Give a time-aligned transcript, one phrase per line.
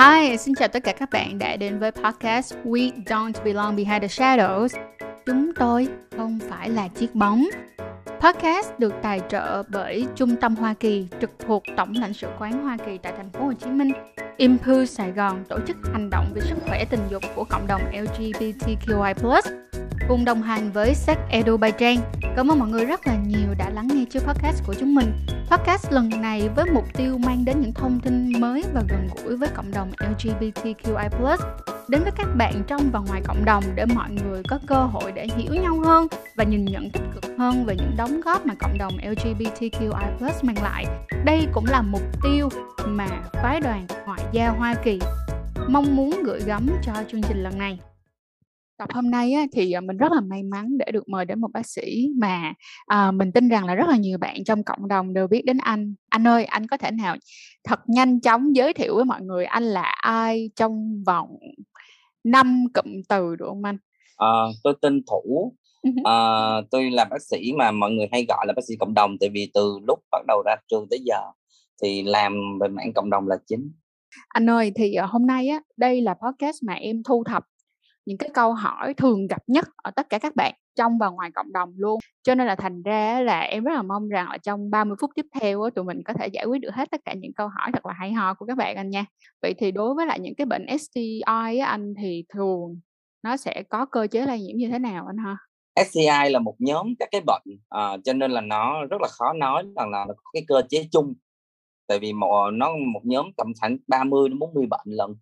[0.00, 4.02] Hi, xin chào tất cả các bạn đã đến với podcast We Don't Belong Behind
[4.02, 4.68] the Shadows.
[5.26, 7.44] Chúng tôi không phải là chiếc bóng.
[8.20, 12.62] Podcast được tài trợ bởi Trung tâm Hoa Kỳ trực thuộc Tổng lãnh sự quán
[12.62, 13.92] Hoa Kỳ tại thành phố Hồ Chí Minh.
[14.36, 17.82] Impulse Sài Gòn tổ chức hành động vì sức khỏe tình dục của cộng đồng
[17.92, 19.14] LGBTQI+,
[20.08, 21.98] cùng đồng hành với sách Edu by Trang.
[22.36, 25.12] Cảm ơn mọi người rất là nhiều đã lắng nghe chương podcast của chúng mình.
[25.50, 29.36] Podcast lần này với mục tiêu mang đến những thông tin mới và gần gũi
[29.36, 31.36] với cộng đồng LGBTQI+,
[31.88, 35.12] đến với các bạn trong và ngoài cộng đồng để mọi người có cơ hội
[35.12, 36.06] để hiểu nhau hơn
[36.36, 40.62] và nhìn nhận tích cực hơn về những đóng góp mà cộng đồng LGBTQI+ mang
[40.62, 40.86] lại.
[41.24, 42.48] Đây cũng là mục tiêu
[42.86, 44.98] mà phái đoàn ngoại giao Hoa Kỳ
[45.68, 47.78] mong muốn gửi gắm cho chương trình lần này
[48.80, 51.40] tập hôm nay á, thì à, mình rất là may mắn để được mời đến
[51.40, 52.52] một bác sĩ mà
[52.86, 55.58] à, mình tin rằng là rất là nhiều bạn trong cộng đồng đều biết đến
[55.58, 55.94] anh.
[56.08, 57.16] Anh ơi anh có thể nào
[57.64, 61.28] thật nhanh chóng giới thiệu với mọi người anh là ai trong vòng
[62.24, 63.76] năm cụm từ được không anh?
[64.16, 64.28] À,
[64.64, 65.54] tôi tên thủ.
[66.04, 66.16] À,
[66.70, 69.28] tôi là bác sĩ mà mọi người hay gọi là bác sĩ cộng đồng tại
[69.28, 71.20] vì từ lúc bắt đầu ra trường tới giờ
[71.82, 73.72] thì làm về mảng cộng đồng là chính.
[74.28, 77.44] Anh ơi thì hôm nay á đây là podcast mà em thu thập
[78.10, 81.30] những cái câu hỏi thường gặp nhất ở tất cả các bạn trong và ngoài
[81.34, 81.98] cộng đồng luôn.
[82.22, 85.10] Cho nên là thành ra là em rất là mong rằng là trong 30 phút
[85.14, 87.70] tiếp theo tụi mình có thể giải quyết được hết tất cả những câu hỏi
[87.72, 89.04] thật là hay ho của các bạn anh nha.
[89.42, 92.80] Vậy thì đối với lại những cái bệnh STI á, anh thì thường
[93.22, 95.36] nó sẽ có cơ chế lây nhiễm như thế nào anh ha?
[95.84, 99.32] STI là một nhóm các cái bệnh à, cho nên là nó rất là khó
[99.32, 101.14] nói rằng là nó có cái cơ chế chung.
[101.86, 105.16] Tại vì một nó một nhóm tầm khoảng 30 đến 40 bệnh lần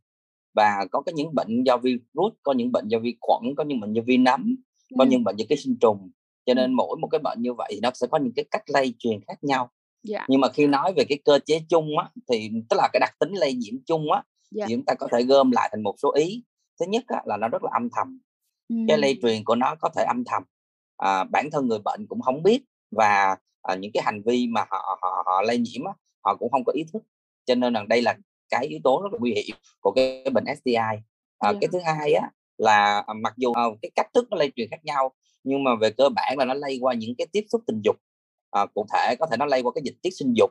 [0.55, 3.81] và có cái những bệnh do virus có những bệnh do vi khuẩn có những
[3.81, 4.57] bệnh do vi nấm
[4.99, 5.09] có ừ.
[5.11, 6.11] những bệnh do ký sinh trùng
[6.47, 8.63] cho nên mỗi một cái bệnh như vậy thì nó sẽ có những cái cách
[8.67, 9.71] lây truyền khác nhau yeah.
[10.03, 10.27] Dạ.
[10.29, 13.15] nhưng mà khi nói về cái cơ chế chung á thì tức là cái đặc
[13.19, 14.27] tính lây nhiễm chung á yeah.
[14.53, 14.67] thì dạ.
[14.77, 16.45] chúng ta có thể gom lại thành một số ý
[16.81, 18.19] thứ nhất á, là nó rất là âm thầm
[18.69, 18.77] ừ.
[18.89, 20.43] cái lây truyền của nó có thể âm thầm
[20.97, 24.61] à, bản thân người bệnh cũng không biết và à, những cái hành vi mà
[24.71, 25.93] họ họ, họ lây nhiễm á,
[26.25, 27.03] họ cũng không có ý thức
[27.45, 28.17] cho nên là đây là
[28.51, 30.99] cái yếu tố rất là nguy hiểm của cái bệnh STI à,
[31.41, 31.57] yeah.
[31.61, 34.71] cái thứ hai á là à, mặc dù uh, cái cách thức nó lây truyền
[34.71, 35.13] khác nhau
[35.45, 37.97] nhưng mà về cơ bản là nó lây qua những cái tiếp xúc tình dục.
[38.51, 40.51] À, cụ thể có thể nó lây qua cái dịch tiết sinh dục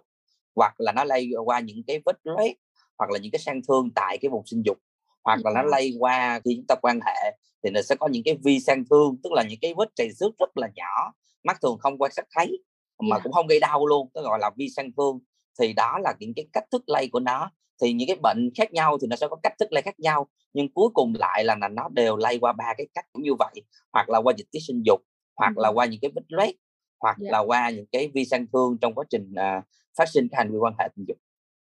[0.55, 2.55] hoặc là nó lây qua những cái vết loét
[2.97, 4.77] hoặc là những cái sang thương tại cái vùng sinh dục
[5.23, 8.23] hoặc là nó lây qua khi chúng ta quan hệ thì nó sẽ có những
[8.25, 11.13] cái vi sang thương tức là những cái vết trầy xước rất là nhỏ
[11.43, 12.63] mắt thường không quan sát thấy
[12.99, 13.23] mà yeah.
[13.23, 15.19] cũng không gây đau luôn nó gọi là vi sang thương.
[15.59, 18.73] Thì đó là những cái cách thức lây của nó thì những cái bệnh khác
[18.73, 21.55] nhau thì nó sẽ có cách thức lây khác nhau nhưng cuối cùng lại là,
[21.61, 24.47] là nó đều lây qua ba cái cách cũng như vậy hoặc là qua dịch
[24.51, 25.01] tiết sinh dục
[25.35, 26.55] hoặc là qua những cái vết loét
[26.99, 27.31] hoặc yeah.
[27.31, 29.63] là qua những cái vi sang thương trong quá trình uh,
[29.97, 31.17] phát sinh hành vi quan hệ tình dục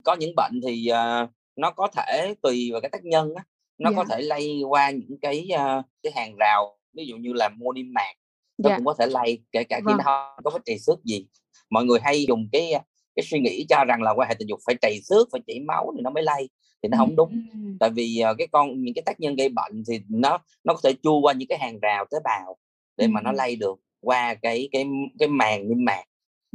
[0.04, 3.44] có những bệnh thì uh, nó có thể tùy vào cái tác nhân á,
[3.78, 3.96] nó yeah.
[3.96, 7.72] có thể lây qua những cái uh, cái hàng rào ví dụ như là mô
[7.72, 8.12] niêm mạc
[8.58, 8.78] nó yeah.
[8.78, 9.96] cũng có thể lây kể cả khi vâng.
[9.96, 11.26] nó không có vết trầy xước gì
[11.70, 12.72] mọi người hay dùng cái
[13.16, 15.60] cái suy nghĩ cho rằng là quan hệ tình dục phải trầy xước phải chảy
[15.60, 16.48] máu thì nó mới lây
[16.82, 17.42] thì nó không đúng
[17.80, 20.80] tại vì uh, cái con những cái tác nhân gây bệnh thì nó nó có
[20.84, 22.56] thể chui qua những cái hàng rào tế bào
[22.96, 24.86] để mà nó lây được qua cái cái
[25.18, 26.04] cái màng niêm mạc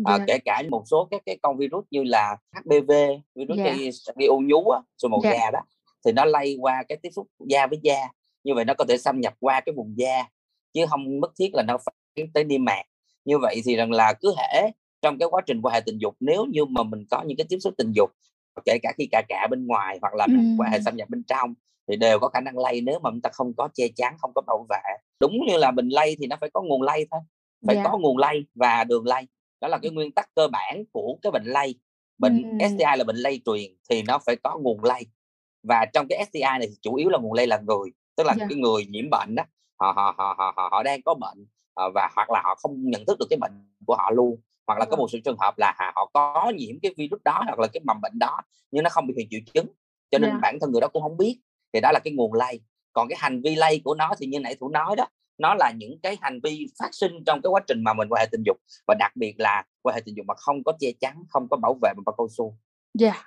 [0.05, 0.27] à, yeah.
[0.27, 2.91] kể cả một số các cái con virus như là HPV
[3.35, 3.77] virus yeah.
[3.77, 5.37] gây, gây u nhú á, rồi màu yeah.
[5.37, 5.59] da đó
[6.05, 8.07] thì nó lây qua cái tiếp xúc da với da
[8.43, 10.23] như vậy nó có thể xâm nhập qua cái vùng da
[10.73, 12.83] chứ không mất thiết là nó phải tới niêm mạc
[13.25, 14.71] như vậy thì rằng là cứ thể
[15.01, 17.45] trong cái quá trình quan hệ tình dục nếu như mà mình có những cái
[17.49, 18.09] tiếp xúc tình dục
[18.65, 21.23] kể cả khi cà cà bên ngoài hoặc là mình quan hệ xâm nhập bên
[21.23, 21.53] trong
[21.87, 24.31] thì đều có khả năng lây nếu mà chúng ta không có che chắn không
[24.35, 27.21] có bảo vệ đúng như là mình lây thì nó phải có nguồn lây thôi
[27.67, 27.85] phải yeah.
[27.85, 27.91] Dạ.
[27.91, 29.27] có nguồn lây và đường lây
[29.61, 31.75] đó là cái nguyên tắc cơ bản của cái bệnh lây
[32.17, 32.67] bệnh ừ.
[32.67, 35.05] STI là bệnh lây truyền thì nó phải có nguồn lây
[35.63, 38.33] và trong cái STI này thì chủ yếu là nguồn lây là người tức là
[38.33, 38.39] yeah.
[38.39, 38.45] Dạ.
[38.49, 39.43] cái người nhiễm bệnh đó
[39.79, 43.05] họ họ họ họ họ đang có bệnh ờ, và hoặc là họ không nhận
[43.05, 43.51] thức được cái bệnh
[43.85, 44.39] của họ luôn
[44.69, 47.59] hoặc là có một số trường hợp là họ có nhiễm cái virus đó hoặc
[47.59, 48.37] là cái mầm bệnh đó
[48.71, 49.67] nhưng nó không bị hiện triệu chứng
[50.11, 50.41] cho nên yeah.
[50.41, 51.39] bản thân người đó cũng không biết
[51.73, 52.61] thì đó là cái nguồn lây
[52.93, 55.07] còn cái hành vi lây của nó thì như nãy thủ nói đó
[55.37, 58.19] nó là những cái hành vi phát sinh trong cái quá trình mà mình quan
[58.19, 58.57] hệ tình dục
[58.87, 61.57] và đặc biệt là quan hệ tình dục mà không có che chắn không có
[61.57, 62.57] bảo vệ bằng bao cao su.
[63.01, 63.17] Yeah.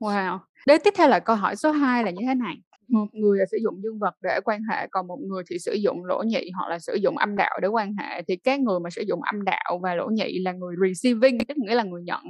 [0.00, 0.38] Wow.
[0.66, 2.56] Đến tiếp theo là câu hỏi số 2 là như thế này
[2.88, 5.72] một người là sử dụng dương vật để quan hệ còn một người thì sử
[5.72, 8.22] dụng lỗ nhị hoặc là sử dụng âm đạo để quan hệ.
[8.28, 11.56] Thì cái người mà sử dụng âm đạo và lỗ nhị là người receiving tức
[11.58, 12.22] nghĩa là người nhận.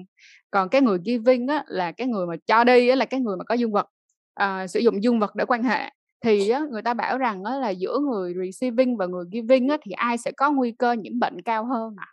[0.50, 3.36] Còn cái người giving á, là cái người mà cho đi á, là cái người
[3.36, 3.86] mà có dương vật
[4.34, 5.90] à, sử dụng dương vật để quan hệ.
[6.24, 9.76] Thì á, người ta bảo rằng á, là giữa người receiving và người giving á,
[9.82, 12.06] thì ai sẽ có nguy cơ nhiễm bệnh cao hơn à?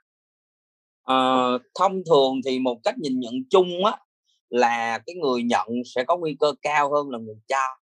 [1.04, 1.18] à
[1.80, 3.98] thông thường thì một cách nhìn nhận chung á
[4.50, 7.83] là cái người nhận sẽ có nguy cơ cao hơn là người cho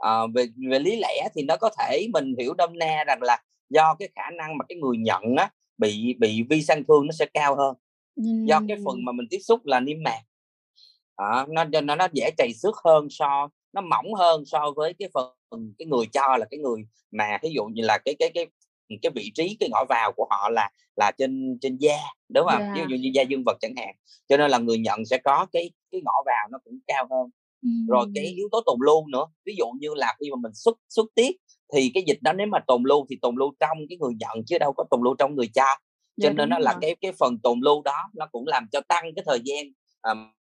[0.00, 3.42] à, về về lý lẽ thì nó có thể mình hiểu đâm na rằng là
[3.70, 7.12] do cái khả năng mà cái người nhận á bị bị vi sang thương nó
[7.12, 7.74] sẽ cao hơn.
[8.46, 10.20] Do cái phần mà mình tiếp xúc là niêm mạc.
[11.16, 15.08] À, nó nó nó dễ chảy xước hơn so nó mỏng hơn so với cái
[15.14, 18.46] phần cái người cho là cái người mà ví dụ như là cái cái cái
[19.02, 21.98] cái vị trí cái ngõ vào của họ là là trên trên da
[22.28, 22.62] đúng không?
[22.62, 22.74] Yeah.
[22.76, 23.94] ví dụ như da dương vật chẳng hạn.
[24.28, 27.30] Cho nên là người nhận sẽ có cái cái ngõ vào nó cũng cao hơn
[27.88, 29.26] rồi cái yếu tố tồn lưu nữa.
[29.46, 31.36] Ví dụ như là khi mà mình xuất xuất tiết
[31.74, 34.44] thì cái dịch đó nếu mà tồn lưu thì tồn lưu trong cái người nhận
[34.46, 35.64] chứ đâu có tồn lưu trong người cho
[36.20, 38.80] cho yeah, nên nó là cái cái phần tồn lưu đó nó cũng làm cho
[38.88, 39.64] tăng cái thời gian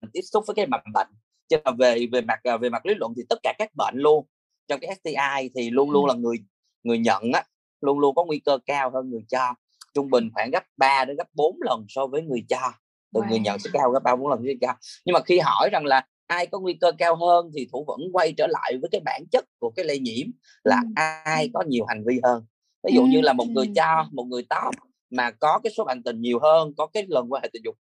[0.01, 1.09] mình tiếp xúc với cái mầm bệnh.
[1.49, 3.95] Cho nên về về mặt à, về mặt lý luận thì tất cả các bệnh
[3.97, 4.27] luôn
[4.69, 6.37] trong cái STI thì luôn luôn là người
[6.83, 7.45] người nhận á
[7.81, 9.55] luôn luôn có nguy cơ cao hơn người cho.
[9.95, 12.73] Trung bình khoảng gấp 3 đến gấp 4 lần so với người cho.
[13.15, 13.31] Từ wow.
[13.31, 14.75] người nhận sẽ cao gấp ba bốn lần người cho.
[15.05, 18.01] Nhưng mà khi hỏi rằng là ai có nguy cơ cao hơn thì thủ vẫn
[18.13, 20.27] quay trở lại với cái bản chất của cái lây nhiễm
[20.65, 20.89] là ừ.
[21.25, 22.45] ai có nhiều hành vi hơn
[22.83, 24.75] ví dụ như là một người cho một người top
[25.11, 27.77] mà có cái số bạn tình nhiều hơn có cái lần quan hệ tình dục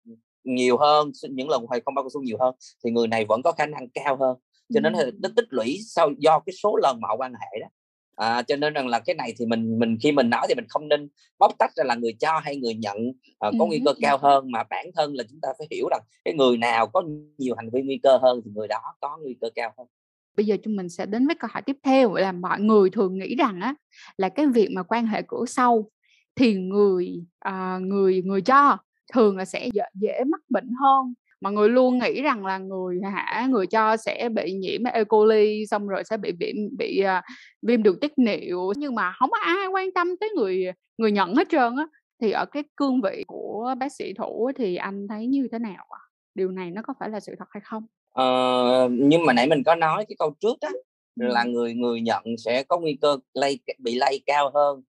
[0.44, 3.52] nhiều hơn những lần hoài không bao cao nhiều hơn thì người này vẫn có
[3.52, 4.38] khả năng cao hơn
[4.74, 5.12] cho nên ừ.
[5.22, 7.68] nó tích lũy sau do cái số lần mà họ quan hệ đó
[8.16, 10.66] à, cho nên rằng là cái này thì mình mình khi mình nói thì mình
[10.70, 11.10] không nên
[11.40, 12.98] bóc tách ra là người cho hay người nhận.
[13.40, 16.02] À, có nguy cơ cao hơn mà bản thân là chúng ta phải hiểu rằng
[16.26, 17.04] cái người nào có
[17.38, 19.88] nhiều hành vi nguy cơ hơn thì người đó có nguy cơ cao hơn.
[20.38, 23.18] Bây giờ chúng mình sẽ đến với câu hỏi tiếp theo là mọi người thường
[23.18, 23.76] nghĩ rằng á
[24.18, 25.90] là cái việc mà quan hệ cửa sau
[26.36, 28.78] thì người à, người người cho
[29.14, 33.00] thường là sẽ dễ, dễ mắc bệnh hơn mọi người luôn nghĩ rằng là người
[33.14, 35.04] hả người cho sẽ bị nhiễm E.
[35.04, 37.24] coli xong rồi sẽ bị bị bị uh,
[37.62, 40.66] viêm đường tiết niệu nhưng mà không có ai quan tâm tới người
[40.98, 41.88] người nhận hết trơn á
[42.22, 45.86] thì ở cái cương vị của bác sĩ thủ thì anh thấy như thế nào
[45.90, 46.02] ạ?
[46.36, 47.84] Điều này nó có phải là sự thật hay không?
[48.14, 50.70] Ờ, nhưng mà nãy mình có nói cái câu trước á
[51.16, 54.82] là người người nhận sẽ có nguy cơ lây bị lây cao hơn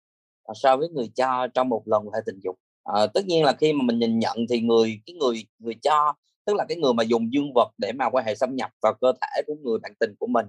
[0.54, 2.58] so với người cho trong một lần hệ tình dục.
[2.82, 6.14] Ờ, tất nhiên là khi mà mình nhìn nhận thì người cái người người cho
[6.46, 8.94] tức là cái người mà dùng dương vật để mà quan hệ xâm nhập vào
[9.00, 10.46] cơ thể của người bạn tình của mình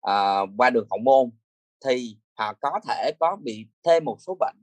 [0.00, 1.30] à, qua đường hậu môn
[1.84, 4.56] thì họ có thể có bị thêm một số bệnh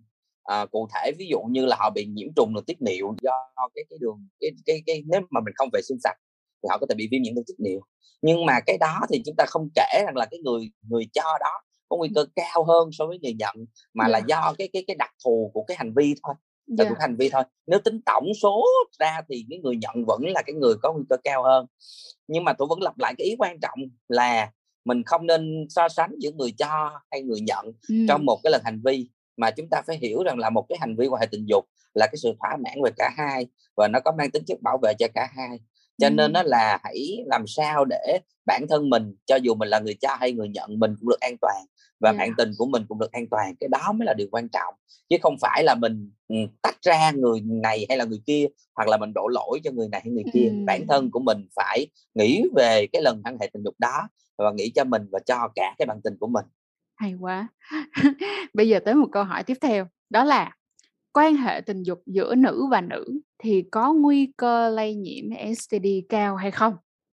[0.43, 1.11] à, cụ thể.
[1.19, 3.31] Ví dụ như là họ bị nhiễm trùng đường tiết niệu do
[3.75, 6.15] cái cái đường cái cái cái nếu mà mình không vệ sinh sạch
[6.63, 7.81] thì họ có thể bị viêm nhiễm đường tiết niệu.
[8.21, 11.23] Nhưng mà cái đó thì chúng ta không kể rằng là cái người người cho
[11.39, 13.55] đó có nguy cơ cao hơn so với người nhận
[13.93, 16.35] mà là do cái cái cái đặc thù của cái hành vi thôi
[16.67, 16.97] là yeah.
[16.99, 18.65] hành vi thôi nếu tính tổng số
[18.99, 21.65] ra thì cái người nhận vẫn là cái người có nguy cơ cao hơn
[22.27, 24.51] nhưng mà tôi vẫn lặp lại cái ý quan trọng là
[24.85, 27.95] mình không nên so sánh giữa người cho hay người nhận ừ.
[28.07, 30.77] trong một cái lần hành vi mà chúng ta phải hiểu rằng là một cái
[30.81, 33.87] hành vi quan hệ tình dục là cái sự thỏa mãn về cả hai và
[33.87, 35.59] nó có mang tính chất bảo vệ cho cả hai
[35.97, 36.11] cho ừ.
[36.11, 39.95] nên nó là hãy làm sao để bản thân mình cho dù mình là người
[40.01, 41.65] cho hay người nhận mình cũng được an toàn
[42.03, 42.19] và yeah.
[42.19, 44.73] bạn tình của mình cũng được an toàn cái đó mới là điều quan trọng.
[45.09, 48.87] Chứ không phải là mình ừ, tách ra người này hay là người kia hoặc
[48.87, 50.47] là mình đổ lỗi cho người này hay người kia.
[50.49, 50.55] Ừ.
[50.65, 54.07] bản thân của mình phải nghĩ về cái lần quan hệ tình dục đó
[54.37, 56.45] và nghĩ cho mình và cho cả cái bạn tình của mình.
[56.95, 57.47] Hay quá.
[58.53, 60.55] Bây giờ tới một câu hỏi tiếp theo đó là
[61.13, 65.87] quan hệ tình dục giữa nữ và nữ thì có nguy cơ lây nhiễm STD
[66.09, 66.73] cao hay không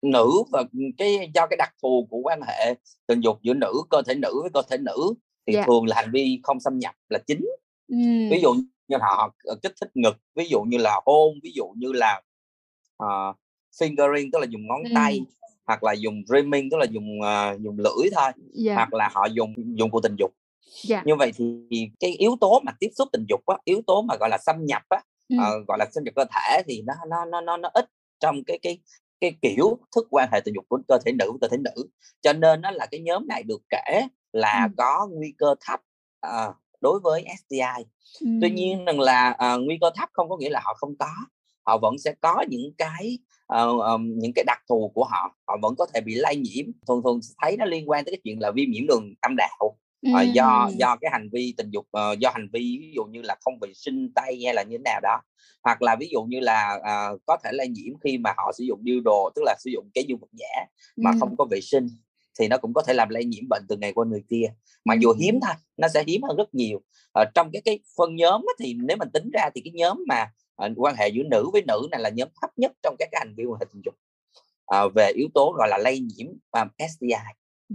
[0.04, 0.64] nữ và
[0.98, 2.76] cái do cái đặc thù của quan hệ
[3.08, 5.14] tình dục giữa nữ cơ thể nữ với cơ thể nữ
[5.48, 5.64] thì yeah.
[5.64, 5.68] Dạ.
[5.68, 7.46] thường là hành vi không xâm nhập là chính
[7.88, 8.30] mm.
[8.32, 8.54] ví dụ
[8.88, 12.22] như họ ờ, kích thích ngực ví dụ như là hôn ví dụ như là
[13.04, 13.36] uh,
[13.80, 14.96] fingering tức là dùng ngón mm.
[14.96, 15.22] tay
[15.66, 18.36] hoặc là dùng dreaming tức là dùng uh, dùng lưỡi thôi yeah.
[18.54, 18.76] Dạ.
[18.76, 20.36] hoặc là họ dùng dùng của tình dục yeah.
[20.84, 21.02] Dạ.
[21.06, 24.16] như vậy thì cái yếu tố mà tiếp xúc tình dục á yếu tố mà
[24.20, 25.40] gọi là xâm nhập á mm.
[25.40, 27.86] uh, gọi là xâm nhập cơ thể thì nó nó nó nó, nó ít
[28.20, 28.80] trong cái cái
[29.24, 31.90] cái kiểu thức quan hệ tình dục của cơ thể nữ với cơ thể nữ.
[32.22, 34.74] Cho nên nó là cái nhóm này được kể là ừ.
[34.78, 35.80] có nguy cơ thấp
[36.22, 36.48] à,
[36.82, 37.84] đối với STI
[38.20, 38.28] ừ.
[38.42, 41.10] tuy nhiên rằng là à, nguy cơ thấp không có nghĩa là họ không có.
[41.66, 43.18] Họ vẫn sẽ có những cái
[43.54, 45.36] uh, um, những cái đặc thù của họ.
[45.48, 46.66] Họ vẫn có thể bị lây nhiễm.
[46.88, 49.78] Thường thường thấy nó liên quan tới cái chuyện là viêm nhiễm đường âm đạo
[50.12, 53.22] uh, do do cái hành vi tình dục uh, do hành vi ví dụ như
[53.22, 55.22] là không vệ sinh tay hay là như thế nào đó
[55.64, 58.64] hoặc là ví dụ như là uh, có thể lây nhiễm khi mà họ sử
[58.64, 61.18] dụng đồ tức là sử dụng cái dung vật giả mà ừ.
[61.20, 61.88] không có vệ sinh
[62.40, 64.54] thì nó cũng có thể làm lây nhiễm bệnh từ ngày qua người kia
[64.86, 66.82] mặc dù hiếm thôi nó sẽ hiếm hơn rất nhiều
[67.12, 70.04] ở trong cái cái phân nhóm á, thì nếu mình tính ra thì cái nhóm
[70.08, 70.26] mà
[70.66, 73.20] uh, quan hệ giữa nữ với nữ này là nhóm thấp nhất trong các cái
[73.26, 73.96] hành vi quan hệ tình dục
[74.76, 77.14] uh, về yếu tố gọi là lây nhiễm um, STI.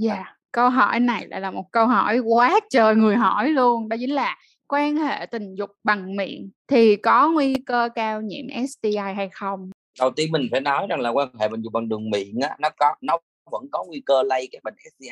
[0.06, 0.37] Yeah.
[0.48, 3.96] À câu hỏi này lại là một câu hỏi quá trời người hỏi luôn đó
[4.00, 4.36] chính là
[4.66, 9.70] quan hệ tình dục bằng miệng thì có nguy cơ cao nhiễm STI hay không
[10.00, 12.56] đầu tiên mình phải nói rằng là quan hệ tình dục bằng đường miệng á,
[12.58, 13.18] nó có nó
[13.50, 15.08] vẫn có nguy cơ lây cái bệnh STI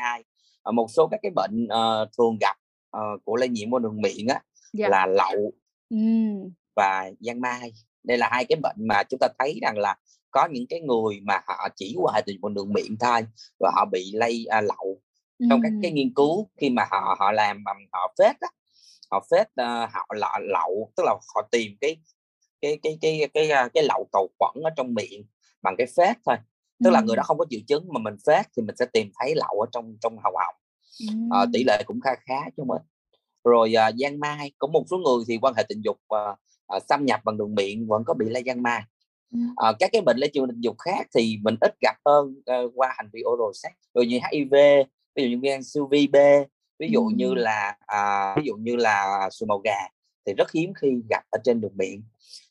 [0.62, 2.57] à, một số các cái bệnh uh, thường gặp
[2.97, 4.40] uh, của lây nhiễm qua đường miệng á.
[4.73, 4.88] Dạ.
[4.88, 5.52] là lậu
[5.90, 5.97] ừ.
[6.76, 7.73] và giang mai
[8.05, 9.97] đây là hai cái bệnh mà chúng ta thấy rằng là
[10.31, 13.21] có những cái người mà họ chỉ qua hệ tình dục bằng đường miệng thôi
[13.61, 15.00] và họ bị lây uh, lậu
[15.38, 15.47] ừ.
[15.50, 18.49] trong các cái nghiên cứu khi mà họ họ làm bằng họ phết á
[19.11, 21.97] họ phết uh, họ lọ lậu tức là họ tìm cái
[22.61, 25.25] cái cái cái cái cái, cái lậu cầu khuẩn ở trong miệng
[25.62, 26.37] bằng cái phết thôi
[26.85, 26.95] tức ừ.
[26.95, 29.35] là người đó không có triệu chứng mà mình phết thì mình sẽ tìm thấy
[29.35, 30.55] lậu ở trong trong hầu họng
[31.09, 31.14] ừ.
[31.31, 32.83] à, tỷ lệ cũng khá khá chứ mình
[33.45, 36.78] rồi à, giang mai có một số người thì quan hệ tình dục à, à,
[36.88, 38.83] xâm nhập bằng đường miệng vẫn có bị lây giang mai
[39.57, 42.73] à, các cái bệnh lây truyền tình dục khác thì mình ít gặp hơn uh,
[42.75, 44.55] qua hành vi oral sex rồi như HIV
[45.16, 46.16] ví dụ như viêm siêu vi B
[46.78, 49.78] ví dụ như là à, ví dụ như là sùi màu gà
[50.26, 52.02] thì rất hiếm khi gặp ở trên đường miệng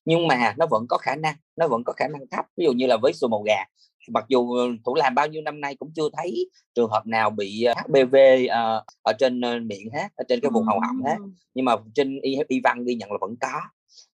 [0.06, 2.46] nhưng mà nó vẫn có khả năng nó vẫn có khả năng thấp.
[2.58, 3.66] Ví dụ như là với sùi màu gà
[4.10, 7.66] mặc dù thủ làm bao nhiêu năm nay cũng chưa thấy trường hợp nào bị
[7.78, 11.18] HPV uh, ở trên miệng hết ở trên cái vùng hầu họng hết.
[11.54, 13.62] Nhưng mà trên y, y văn ghi nhận là vẫn có.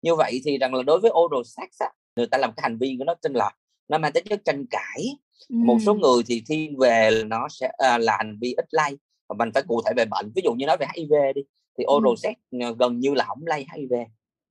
[0.01, 2.77] Như vậy thì rằng là đối với oral sex á, người ta làm cái hành
[2.77, 3.51] vi của nó tên là
[3.89, 5.17] nó mang tính chất tranh cãi
[5.49, 5.55] ừ.
[5.55, 8.97] một số người thì thiên về nó sẽ uh, là hành vi ít lây
[9.29, 11.41] và mình phải cụ thể về bệnh ví dụ như nói về HIV đi
[11.77, 12.15] thì oral ừ.
[12.15, 12.35] sex
[12.79, 13.93] gần như là không lây HIV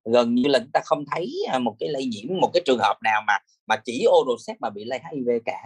[0.05, 2.97] gần như là chúng ta không thấy một cái lây nhiễm một cái trường hợp
[3.03, 3.33] nào mà
[3.67, 5.63] mà chỉ oral sex mà bị lây HIV cả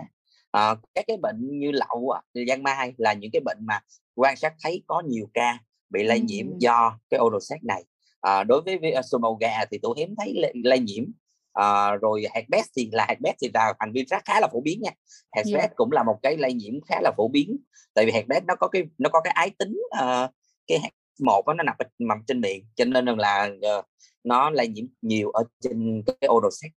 [0.52, 2.14] à, các cái bệnh như lậu
[2.48, 3.80] giang mai là những cái bệnh mà
[4.16, 5.58] quan sát thấy có nhiều ca
[5.90, 6.56] bị lây nhiễm ừ.
[6.60, 7.84] do cái oral sex này
[8.22, 8.80] à, đối với
[9.12, 11.04] sùi màu gà thì tôi hiếm thấy lây, lây nhiễm
[11.54, 14.82] à, rồi herpes thì là herpes thì là hành vi rất khá là phổ biến
[14.82, 14.92] nha
[15.36, 15.76] herpes yeah.
[15.76, 17.58] cũng là một cái lây nhiễm khá là phổ biến
[17.94, 20.30] tại vì herpes nó có cái nó có cái ái tính uh,
[20.68, 20.80] cái
[21.20, 23.86] một nó nằm nằm trên miệng cho nên là uh,
[24.24, 26.72] nó lây nhiễm nhiều ở trên cái oral sex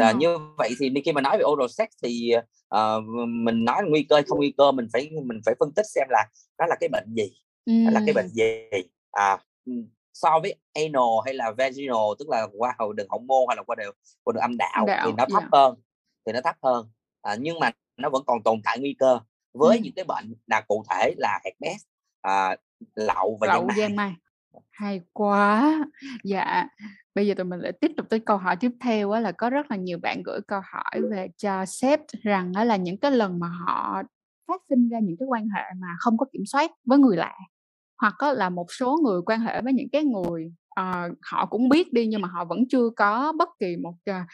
[0.00, 0.12] à.
[0.12, 2.32] như vậy thì khi mà nói về oral sex thì
[2.74, 6.06] uh, mình nói nguy cơ không nguy cơ mình phải mình phải phân tích xem
[6.10, 6.26] là
[6.58, 7.30] đó là cái bệnh gì
[7.64, 7.72] ừ.
[7.84, 8.44] đó là cái bệnh gì
[9.10, 9.38] à
[10.12, 13.62] so với anal hay là vaginal tức là qua hầu đường hậu môn hay là
[13.62, 15.52] qua đường qua đường âm đạo, đạo thì nó thấp yeah.
[15.52, 15.74] hơn
[16.26, 16.90] thì nó thấp hơn
[17.22, 19.18] à, nhưng mà nó vẫn còn tồn tại nguy cơ
[19.52, 19.80] với ừ.
[19.82, 21.82] những cái bệnh là cụ thể là herpes
[22.20, 22.56] à,
[22.94, 24.14] lậu và lậu giang mai
[24.70, 25.78] hay quá
[26.24, 26.68] dạ
[27.14, 29.50] bây giờ tụi mình lại tiếp tục tới câu hỏi tiếp theo á là có
[29.50, 33.10] rất là nhiều bạn gửi câu hỏi về cho sếp rằng đó là những cái
[33.10, 34.02] lần mà họ
[34.48, 37.34] phát sinh ra những cái quan hệ mà không có kiểm soát với người lạ
[38.02, 41.92] hoặc là một số người quan hệ với những cái người uh, họ cũng biết
[41.92, 44.26] đi nhưng mà họ vẫn chưa có bất kỳ một uh,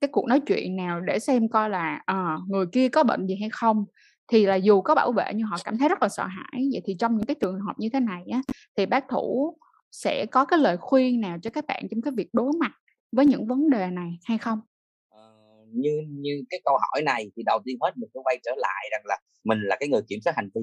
[0.00, 3.36] cái cuộc nói chuyện nào để xem coi là uh, người kia có bệnh gì
[3.40, 3.84] hay không.
[4.28, 6.68] Thì là dù có bảo vệ nhưng họ cảm thấy rất là sợ hãi.
[6.72, 8.40] Vậy thì trong những cái trường hợp như thế này á
[8.76, 9.56] thì bác thủ
[9.92, 12.72] sẽ có cái lời khuyên nào cho các bạn trong cái việc đối mặt
[13.12, 14.60] với những vấn đề này hay không?
[15.08, 15.32] Ờ,
[15.72, 18.88] như như cái câu hỏi này thì đầu tiên hết mình phải quay trở lại
[18.92, 20.60] rằng là mình là cái người kiểm soát hành vi.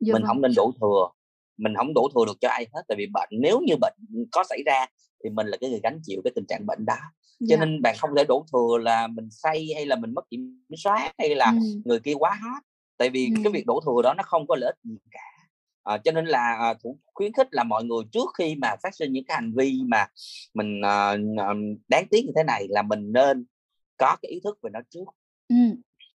[0.00, 0.28] Dạ mình vâng.
[0.28, 1.08] không nên đổ thừa
[1.56, 3.94] mình không đổ thừa được cho ai hết tại vì bệnh nếu như bệnh
[4.32, 4.86] có xảy ra
[5.24, 6.96] thì mình là cái người gánh chịu cái tình trạng bệnh đó
[7.40, 7.56] cho dạ.
[7.56, 11.12] nên bạn không thể đổ thừa là mình say hay là mình mất kiểm soát
[11.18, 11.58] hay là ừ.
[11.84, 12.62] người kia quá hot
[12.96, 13.40] tại vì ừ.
[13.44, 15.20] cái việc đổ thừa đó nó không có lợi ích gì cả
[15.82, 18.94] à, cho nên là à, thủ khuyến khích là mọi người trước khi mà phát
[18.94, 20.06] sinh những cái hành vi mà
[20.54, 21.16] mình à,
[21.88, 23.44] đáng tiếc như thế này là mình nên
[23.96, 25.04] có cái ý thức về nó trước
[25.48, 25.56] ừ.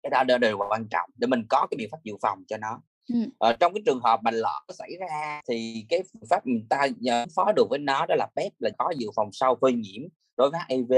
[0.03, 2.81] cái đó đều quan trọng để mình có cái biện pháp dự phòng cho nó
[3.13, 3.20] ừ.
[3.39, 6.88] à, trong cái trường hợp mà lỡ xảy ra thì cái phương pháp mình ta
[7.36, 10.01] phó được với nó đó là phép là có dự phòng sau phơi nhiễm
[10.38, 10.94] đối với HIV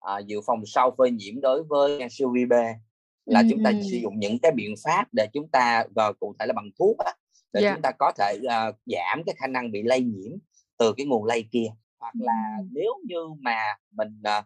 [0.00, 2.52] à, dự phòng sau phơi nhiễm đối với siêu vi B
[3.26, 6.34] là ừ, chúng ta sử dụng những cái biện pháp để chúng ta và cụ
[6.38, 7.12] thể là bằng thuốc á,
[7.52, 7.74] để yeah.
[7.74, 10.32] chúng ta có thể uh, giảm cái khả năng bị lây nhiễm
[10.78, 11.66] từ cái nguồn lây kia
[11.98, 13.56] hoặc là nếu như mà
[13.90, 14.44] mình uh,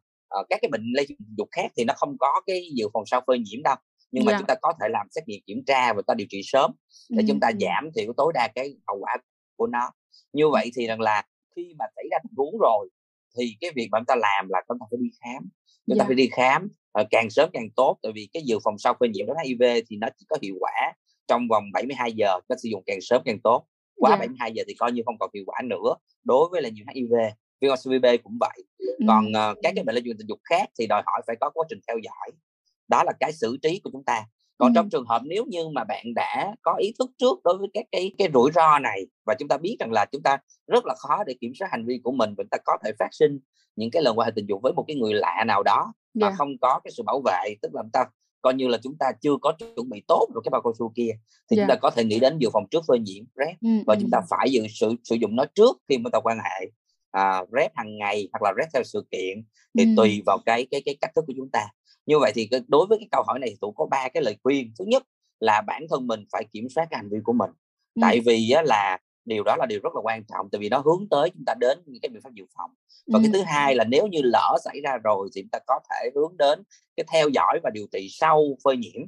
[0.48, 1.06] các cái bệnh lây
[1.38, 3.76] dục khác thì nó không có cái dự phòng sau phơi nhiễm đâu
[4.16, 4.40] nhưng mà yeah.
[4.40, 6.72] chúng ta có thể làm xét nghiệm kiểm tra và ta điều trị sớm
[7.08, 9.16] để chúng ta giảm thiểu tối đa cái hậu quả
[9.56, 9.90] của nó.
[10.32, 11.22] Như vậy thì rằng là
[11.56, 12.88] khi mà xảy ra tình huống rồi
[13.38, 15.48] thì cái việc mà chúng ta làm là chúng ta phải đi khám.
[15.86, 15.98] Chúng yeah.
[15.98, 16.68] ta phải đi khám
[17.00, 19.96] uh, càng sớm càng tốt tại vì cái dự phòng sau phơi nhiễm HIV thì
[19.96, 20.92] nó chỉ có hiệu quả
[21.28, 23.66] trong vòng 72 giờ cách sử dụng càng sớm càng tốt.
[23.96, 24.20] Quá yeah.
[24.20, 25.94] 72 giờ thì coi như không còn hiệu quả nữa
[26.24, 27.12] đối với là nhiễm HIV
[27.60, 28.64] viêm CVB cũng vậy.
[29.08, 31.50] Còn uh, các cái bệnh lây truyền tình dục khác thì đòi hỏi phải có
[31.50, 32.38] quá trình theo dõi
[32.88, 34.24] đó là cái xử trí của chúng ta
[34.58, 34.72] còn ừ.
[34.74, 37.84] trong trường hợp nếu như mà bạn đã có ý thức trước đối với các
[37.92, 40.94] cái cái rủi ro này và chúng ta biết rằng là chúng ta rất là
[40.98, 43.38] khó để kiểm soát hành vi của mình và chúng ta có thể phát sinh
[43.76, 46.26] những cái lần quan hệ tình dục với một cái người lạ nào đó mà
[46.26, 46.38] yeah.
[46.38, 48.04] không có cái sự bảo vệ tức là chúng ta
[48.42, 50.92] coi như là chúng ta chưa có chuẩn bị tốt rồi cái bao cao su
[50.96, 51.10] kia
[51.50, 51.68] thì yeah.
[51.68, 53.98] chúng ta có thể nghĩ đến dự phòng trước phơi nhiễm rep ừ, và ừ.
[54.00, 56.70] chúng ta phải dự sử sử dụng nó trước khi mà ta quan hệ
[57.10, 59.44] à, rep hàng ngày hoặc là rep theo sự kiện
[59.78, 59.90] thì ừ.
[59.96, 61.66] tùy vào cái cái cái cách thức của chúng ta
[62.06, 64.36] như vậy thì đối với cái câu hỏi này thì tôi có ba cái lời
[64.42, 64.72] khuyên.
[64.78, 65.02] Thứ nhất
[65.40, 67.50] là bản thân mình phải kiểm soát cái hành vi của mình.
[67.94, 68.00] Ừ.
[68.00, 70.78] tại vì á, là điều đó là điều rất là quan trọng tại vì nó
[70.78, 72.70] hướng tới chúng ta đến những cái biện pháp dự phòng.
[73.06, 73.22] Và ừ.
[73.22, 76.10] cái thứ hai là nếu như lỡ xảy ra rồi thì chúng ta có thể
[76.14, 76.62] hướng đến
[76.96, 79.02] cái theo dõi và điều trị sau phơi nhiễm.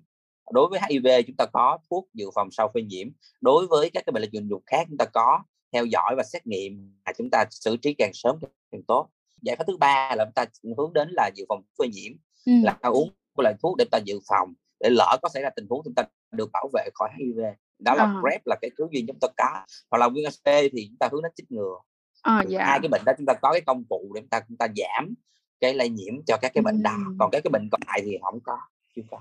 [0.52, 3.08] Đối với HIV chúng ta có thuốc dự phòng sau phơi nhiễm.
[3.40, 6.22] Đối với các cái bệnh lây truyền dục khác chúng ta có theo dõi và
[6.22, 8.36] xét nghiệm là chúng ta xử trí càng sớm
[8.70, 9.08] càng tốt.
[9.42, 10.44] Giải pháp thứ ba là chúng ta
[10.76, 12.12] hướng đến là dự phòng phơi nhiễm
[12.48, 12.52] ừ.
[12.62, 15.66] là uống một loại thuốc để ta dự phòng để lỡ có xảy ra tình
[15.70, 16.02] huống chúng ta
[16.32, 17.40] được bảo vệ khỏi HIV
[17.78, 18.20] đó là à.
[18.22, 21.08] PrEP là cái thứ duy chúng ta có hoặc là viêm C thì chúng ta
[21.12, 21.74] hướng đến chích ngừa
[22.22, 22.64] à, dạ.
[22.64, 24.66] hai cái bệnh đó chúng ta có cái công cụ để chúng ta chúng ta
[24.76, 25.14] giảm
[25.60, 28.18] cái lây nhiễm cho các cái bệnh đó còn các cái bệnh còn lại thì
[28.22, 28.58] không có
[28.96, 29.18] chưa có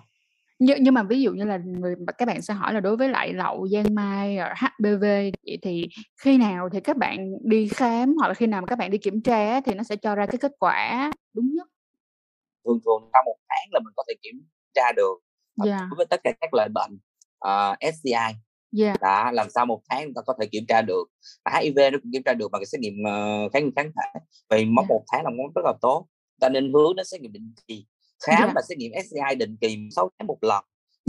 [0.60, 3.10] nhưng nhưng mà ví dụ như là người các bạn sẽ hỏi là đối với
[3.10, 5.88] lại lậu giang mai HPV vậy thì
[6.22, 8.98] khi nào thì các bạn đi khám hoặc là khi nào mà các bạn đi
[8.98, 11.68] kiểm tra thì nó sẽ cho ra cái kết quả đúng nhất
[12.68, 14.42] thường thường sau một tháng là mình có thể kiểm
[14.74, 15.16] tra được
[15.66, 15.82] yeah.
[15.90, 17.00] đối với tất cả các loại bệnh
[17.48, 18.34] uh, STI
[18.80, 19.02] yeah.
[19.02, 21.04] đã làm sao một tháng chúng ta có thể kiểm tra được
[21.54, 24.20] HIV nó cũng kiểm tra được bằng cái xét nghiệm uh, kháng kháng thể
[24.50, 24.90] vậy mốc yeah.
[24.90, 26.08] một tháng là mốc rất là tốt
[26.40, 27.86] ta nên hướng đến xét nghiệm định kỳ
[28.28, 28.52] khám yeah.
[28.56, 30.64] và xét nghiệm STI định kỳ 6 tháng một lần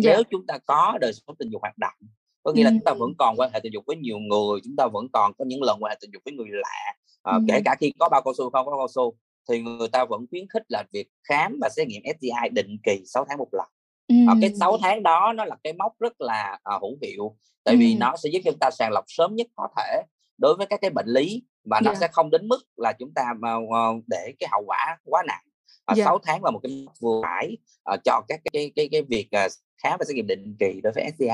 [0.05, 0.17] yeah.
[0.17, 1.95] nếu chúng ta có đời sống tình dục hoạt động
[2.43, 4.77] có nghĩa là chúng ta vẫn còn quan hệ tình dục với nhiều người chúng
[4.77, 7.45] ta vẫn còn có những lần quan hệ tình dục với người lạ à, ừ.
[7.49, 9.15] kể cả khi có bao cao su không có cao su
[9.49, 13.03] thì người ta vẫn khuyến khích là việc khám và xét nghiệm STI định kỳ
[13.07, 13.67] 6 tháng một lần
[14.09, 14.15] ừ.
[14.41, 17.79] cái 6 tháng đó nó là cái mốc rất là uh, hữu hiệu tại ừ.
[17.79, 20.03] vì nó sẽ giúp chúng ta sàng lọc sớm nhất có thể
[20.39, 22.01] đối với các cái bệnh lý và nó yeah.
[22.01, 23.23] sẽ không đến mức là chúng ta
[23.59, 25.45] uh, để cái hậu quả quá nặng
[25.93, 26.07] uh, yeah.
[26.07, 27.57] 6 tháng là một cái vừa phải
[27.95, 29.53] uh, cho các cái cái cái, việc uh,
[29.83, 31.29] khám và xét nghiệm định kỳ đối với STI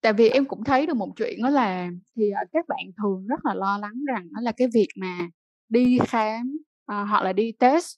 [0.00, 3.44] tại vì em cũng thấy được một chuyện đó là thì các bạn thường rất
[3.44, 5.28] là lo lắng rằng đó là cái việc mà
[5.68, 6.58] đi khám
[6.92, 7.96] uh, hoặc là đi test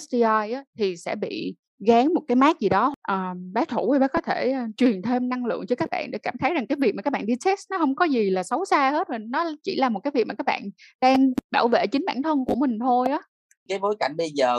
[0.00, 3.98] STI á, thì sẽ bị gán một cái mát gì đó uh, bác thủ thì
[3.98, 6.66] bác có thể uh, truyền thêm năng lượng cho các bạn để cảm thấy rằng
[6.66, 9.08] cái việc mà các bạn đi test nó không có gì là xấu xa hết
[9.08, 12.22] rồi nó chỉ là một cái việc mà các bạn đang bảo vệ chính bản
[12.22, 13.20] thân của mình thôi á.
[13.68, 14.58] Cái bối cảnh bây giờ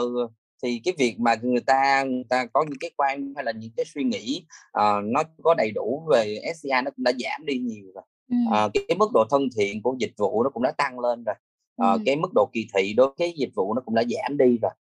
[0.62, 3.70] thì cái việc mà người ta người ta có những cái quan hay là những
[3.76, 4.46] cái suy nghĩ
[4.78, 8.04] uh, nó có đầy đủ về SCI nó cũng đã giảm đi nhiều rồi.
[8.30, 8.36] Ừ.
[8.66, 11.34] uh, cái mức độ thân thiện của dịch vụ nó cũng đã tăng lên rồi
[11.82, 12.02] uh, ừ.
[12.06, 14.58] cái mức độ kỳ thị đối với cái dịch vụ nó cũng đã giảm đi
[14.62, 14.72] rồi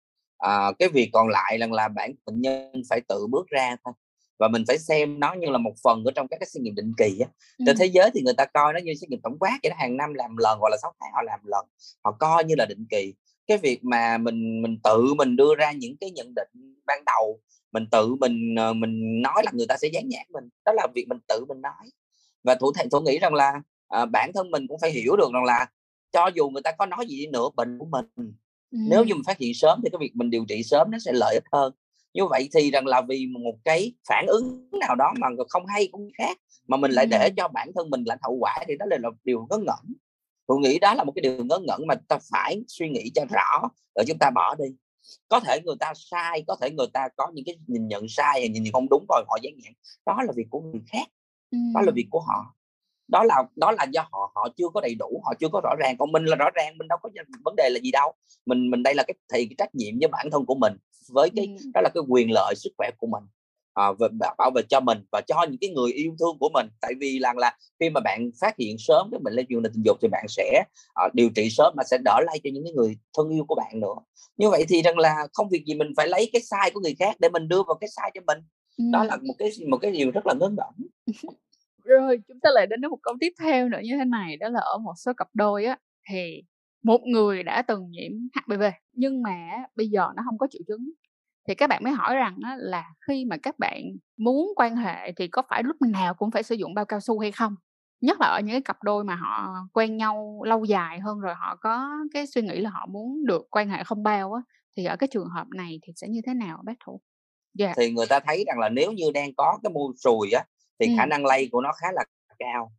[0.47, 3.95] uh, cái việc còn lại là là bản bệnh nhân phải tự bước ra thôi
[4.39, 6.75] và mình phải xem nó như là một phần ở trong các cái xét nghiệm
[6.75, 7.29] định kỳ á.
[7.59, 7.65] Ừ.
[7.67, 9.77] trên thế giới thì người ta coi nó như xét nghiệm tổng quát vậy đó
[9.79, 11.67] hàng năm làm lần hoặc là 6 tháng họ làm lần
[12.05, 13.15] họ coi như là định kỳ
[13.47, 16.49] cái việc mà mình mình tự mình đưa ra những cái nhận định
[16.87, 17.41] ban đầu
[17.73, 20.87] mình tự mình ờ, mình nói là người ta sẽ dán nhãn mình đó là
[20.95, 21.91] việc mình tự mình nói
[22.45, 25.31] và thủ thầy thủ nghĩ rằng là à, bản thân mình cũng phải hiểu được
[25.35, 25.67] rằng là
[26.13, 28.07] cho dù người ta có nói gì đi nữa bệnh của mình.
[28.17, 28.25] Ừ.
[28.91, 31.13] nếu như mình phát hiện sớm thì cái việc mình điều trị sớm nó sẽ
[31.13, 31.73] lợi ích hơn.
[32.15, 35.89] Như vậy thì rằng là vì một cái phản ứng nào đó mà không hay
[35.93, 38.87] cũng khác mà mình lại để cho bản thân mình lãnh hậu quả thì đó
[38.89, 39.95] là điều ngớ ngẩn.
[40.47, 43.25] Tôi nghĩ đó là một cái điều ngớ ngẩn mà ta phải suy nghĩ cho
[43.31, 44.65] rõ rồi chúng ta bỏ đi.
[45.29, 48.41] Có thể người ta sai có thể người ta có những cái nhìn nhận sai
[48.41, 49.73] hay nhìn nhận không đúng rồi họ dán nhãn.
[50.07, 51.09] Đó là việc của người khác
[51.75, 52.55] đó là việc của họ.
[53.09, 55.75] Đó là đó là do họ họ chưa có đầy đủ họ chưa có rõ
[55.79, 55.97] ràng.
[55.99, 57.09] Còn mình là rõ ràng mình đâu có
[57.45, 58.13] vấn đề là gì đâu.
[58.47, 60.73] Mình mình đây là cái thì cái trách nhiệm với bản thân của mình
[61.09, 61.71] với cái ừ.
[61.75, 63.25] đó là cái quyền lợi sức khỏe của mình
[63.75, 66.67] à, và bảo vệ cho mình và cho những cái người yêu thương của mình.
[66.81, 69.83] Tại vì là là khi mà bạn phát hiện sớm cái bệnh lây truyền tình
[69.85, 70.65] dục thì bạn sẽ
[71.07, 73.55] uh, điều trị sớm mà sẽ đỡ lây cho những cái người thân yêu của
[73.55, 73.95] bạn nữa.
[74.37, 76.95] Như vậy thì rằng là không việc gì mình phải lấy cái sai của người
[76.99, 78.39] khác để mình đưa vào cái sai cho mình.
[78.79, 78.85] Ừ.
[78.93, 80.89] đó là một cái một cái điều rất là ngớ ngẩn
[81.85, 84.61] rồi chúng ta lại đến một câu tiếp theo nữa như thế này đó là
[84.61, 85.79] ở một số cặp đôi á
[86.11, 86.43] thì
[86.83, 90.91] một người đã từng nhiễm HPV nhưng mà bây giờ nó không có triệu chứng
[91.49, 93.83] thì các bạn mới hỏi rằng á, là khi mà các bạn
[94.17, 97.19] muốn quan hệ thì có phải lúc nào cũng phải sử dụng bao cao su
[97.19, 97.55] hay không
[98.01, 101.35] nhất là ở những cái cặp đôi mà họ quen nhau lâu dài hơn rồi
[101.35, 104.43] họ có cái suy nghĩ là họ muốn được quan hệ không bao á
[104.77, 107.01] thì ở cái trường hợp này thì sẽ như thế nào bác thủ
[107.59, 107.77] yeah.
[107.77, 107.83] Dạ.
[107.83, 110.45] thì người ta thấy rằng là nếu như đang có cái mua sùi á
[110.83, 110.95] thì ừ.
[110.99, 112.05] khả năng lây của nó khá là
[112.39, 112.73] cao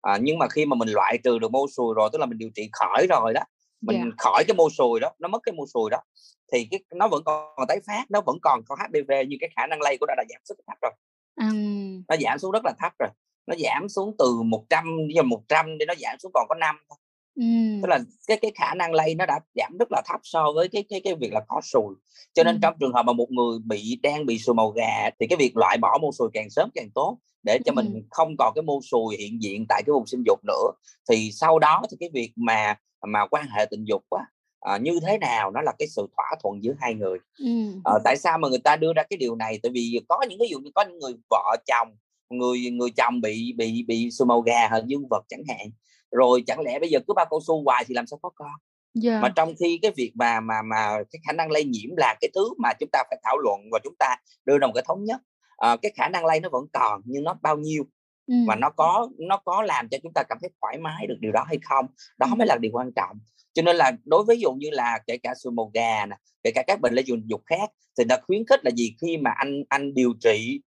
[0.00, 2.38] à, nhưng mà khi mà mình loại trừ được mô sùi rồi tức là mình
[2.38, 3.40] điều trị khỏi rồi đó
[3.80, 4.08] mình yeah.
[4.08, 4.14] Dạ.
[4.18, 5.98] khỏi cái mô sùi đó nó mất cái mô sùi đó
[6.52, 9.66] thì cái nó vẫn còn tái phát nó vẫn còn có HPV nhưng cái khả
[9.66, 10.92] năng lây của nó đã giảm rất thấp rồi
[11.40, 12.02] um.
[12.08, 13.10] nó giảm xuống rất là thấp rồi
[13.46, 16.98] nó giảm xuống từ 100 giờ 100 để nó giảm xuống còn có 5 thôi
[17.42, 17.82] Uhm.
[17.82, 20.68] tức là cái cái khả năng lây nó đã giảm rất là thấp so với
[20.68, 21.94] cái cái cái việc là có sùi
[22.34, 22.60] cho nên uhm.
[22.60, 25.56] trong trường hợp mà một người bị đang bị sùi màu gà thì cái việc
[25.56, 27.76] loại bỏ mô sùi càng sớm càng tốt để cho uhm.
[27.76, 30.70] mình không còn cái mô sùi hiện diện tại cái vùng sinh dục nữa
[31.10, 34.24] thì sau đó thì cái việc mà mà quan hệ tình dục á
[34.60, 37.18] à, như thế nào nó là cái sự thỏa thuận giữa hai người
[37.84, 40.38] à, tại sao mà người ta đưa ra cái điều này tại vì có những
[40.40, 41.88] ví dụ như có những người vợ chồng
[42.30, 45.70] người người chồng bị bị bị sùi màu gà hoặc dương vật chẳng hạn
[46.10, 48.50] rồi chẳng lẽ bây giờ cứ bao cao su hoài thì làm sao có con?
[49.04, 49.22] Yeah.
[49.22, 52.30] mà trong khi cái việc mà mà mà cái khả năng lây nhiễm là cái
[52.34, 55.04] thứ mà chúng ta phải thảo luận và chúng ta đưa ra một cái thống
[55.04, 55.20] nhất.
[55.56, 57.84] À, cái khả năng lây nó vẫn còn nhưng nó bao nhiêu
[58.26, 58.34] ừ.
[58.48, 61.32] và nó có nó có làm cho chúng ta cảm thấy thoải mái được điều
[61.32, 61.86] đó hay không?
[62.18, 63.18] Đó mới là điều quan trọng.
[63.54, 66.16] Cho nên là đối với ví dụ như là kể cả sùi màu gà nè
[66.42, 68.96] kể cả các bệnh lây truyền dục khác thì đã khuyến khích là gì?
[69.00, 70.60] Khi mà anh anh điều trị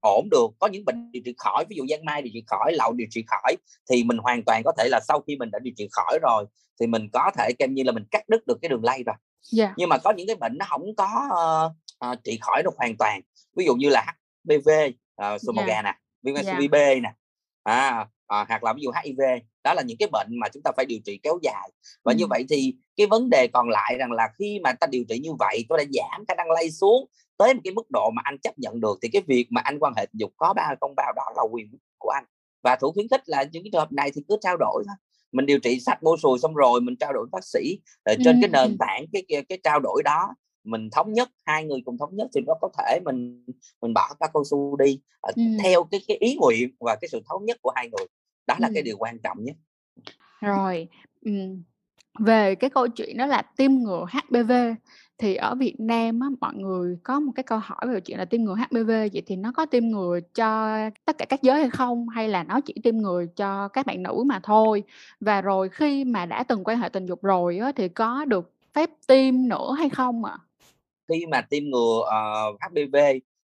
[0.00, 2.72] ổn được có những bệnh điều trị khỏi ví dụ giang mai điều trị khỏi
[2.72, 3.56] lậu điều trị khỏi
[3.90, 6.44] thì mình hoàn toàn có thể là sau khi mình đã điều trị khỏi rồi
[6.80, 9.16] thì mình có thể kem như là mình cắt đứt được cái đường lây rồi
[9.58, 9.72] yeah.
[9.76, 11.72] nhưng mà có những cái bệnh nó không có uh,
[12.12, 13.20] uh, trị khỏi được hoàn toàn
[13.56, 14.68] ví dụ như là HPV
[15.22, 15.84] uh, yeah.
[15.84, 16.70] nè viêm yeah.
[16.70, 17.12] B nè
[17.62, 19.20] à, à, hoặc là ví dụ HIV
[19.64, 21.70] đó là những cái bệnh mà chúng ta phải điều trị kéo dài
[22.04, 22.16] và ừ.
[22.18, 25.18] như vậy thì cái vấn đề còn lại rằng là khi mà ta điều trị
[25.18, 27.06] như vậy tôi đã giảm khả năng lây xuống
[27.38, 29.78] tới một cái mức độ mà anh chấp nhận được thì cái việc mà anh
[29.78, 32.24] quan hệ tình dục có ba không bao đó là quyền của anh
[32.62, 34.96] và thủ khuyến khích là những cái trường hợp này thì cứ trao đổi thôi
[35.32, 38.36] mình điều trị sạch mô sùi xong rồi mình trao đổi bác sĩ ở trên
[38.36, 38.40] ừ.
[38.42, 41.98] cái nền tảng cái, cái cái trao đổi đó mình thống nhất hai người cùng
[41.98, 43.44] thống nhất thì nó có thể mình
[43.82, 45.42] mình bỏ các cao su đi ừ.
[45.62, 48.06] theo cái cái ý nguyện và cái sự thống nhất của hai người
[48.46, 48.72] đó là ừ.
[48.74, 49.56] cái điều quan trọng nhất
[50.40, 50.88] rồi
[51.24, 51.32] ừ
[52.18, 54.52] về cái câu chuyện đó là tiêm ngừa HPV
[55.18, 58.24] thì ở Việt Nam á, mọi người có một cái câu hỏi về chuyện là
[58.24, 61.70] tiêm ngừa HPV vậy thì nó có tiêm ngừa cho tất cả các giới hay
[61.70, 64.82] không hay là nó chỉ tiêm ngừa cho các bạn nữ mà thôi
[65.20, 68.52] và rồi khi mà đã từng quan hệ tình dục rồi á, thì có được
[68.74, 70.32] phép tiêm nữa hay không ạ?
[70.32, 70.44] À?
[71.08, 72.96] Khi mà tiêm ngừa ờ, uh, HPV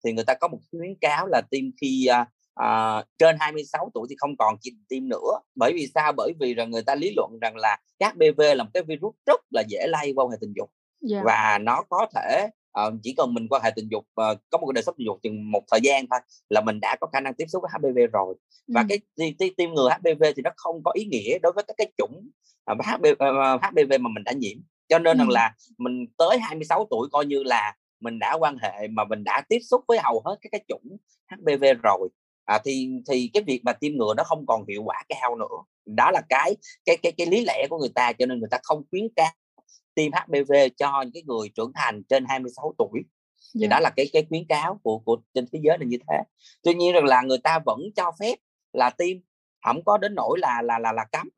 [0.05, 2.29] thì người ta có một khuyến cáo là tiêm khi uh,
[2.61, 6.55] uh, trên 26 tuổi thì không còn chỉ tiêm nữa bởi vì sao bởi vì
[6.55, 9.87] rằng người ta lý luận rằng là HPV là một cái virus rất là dễ
[9.87, 10.71] lây qua hệ tình dục
[11.11, 11.25] yeah.
[11.25, 12.49] và nó có thể
[12.87, 15.07] uh, chỉ cần mình quan hệ tình dục uh, có một cái đời sống tình
[15.07, 17.71] dục chừng một thời gian thôi là mình đã có khả năng tiếp xúc với
[17.75, 18.35] HPV rồi
[18.69, 18.87] và ừ.
[18.89, 18.99] cái
[19.39, 22.31] tiêm, tiêm ngừa HPV thì nó không có ý nghĩa đối với các cái chủng
[22.73, 25.19] uh, HPV, uh, HPV mà mình đã nhiễm cho nên ừ.
[25.19, 29.25] rằng là mình tới 26 tuổi coi như là mình đã quan hệ mà mình
[29.25, 30.97] đã tiếp xúc với hầu hết các cái chủng
[31.31, 32.09] HPV rồi
[32.47, 35.57] à, thì thì cái việc mà tiêm ngừa nó không còn hiệu quả cao nữa.
[35.87, 38.59] Đó là cái cái cái cái lý lẽ của người ta cho nên người ta
[38.63, 39.33] không khuyến cáo
[39.95, 43.01] tiêm HPV cho những cái người trưởng thành trên 26 tuổi.
[43.55, 43.71] Thì yeah.
[43.71, 46.17] đó là cái cái khuyến cáo của của trên thế giới là như thế.
[46.63, 48.39] Tuy nhiên rằng là người ta vẫn cho phép
[48.73, 49.17] là tiêm
[49.65, 51.29] không có đến nỗi là là là là cấm.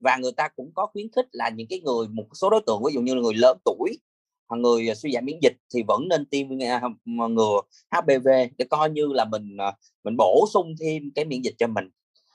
[0.00, 2.82] Và người ta cũng có khuyến khích là những cái người một số đối tượng
[2.86, 3.98] ví dụ như là người lớn tuổi
[4.50, 6.48] người suy giảm miễn dịch thì vẫn nên tiêm
[7.04, 8.28] ngừa HPV
[8.58, 9.72] để coi như là mình à,
[10.04, 11.90] mình bổ sung thêm cái miễn dịch cho mình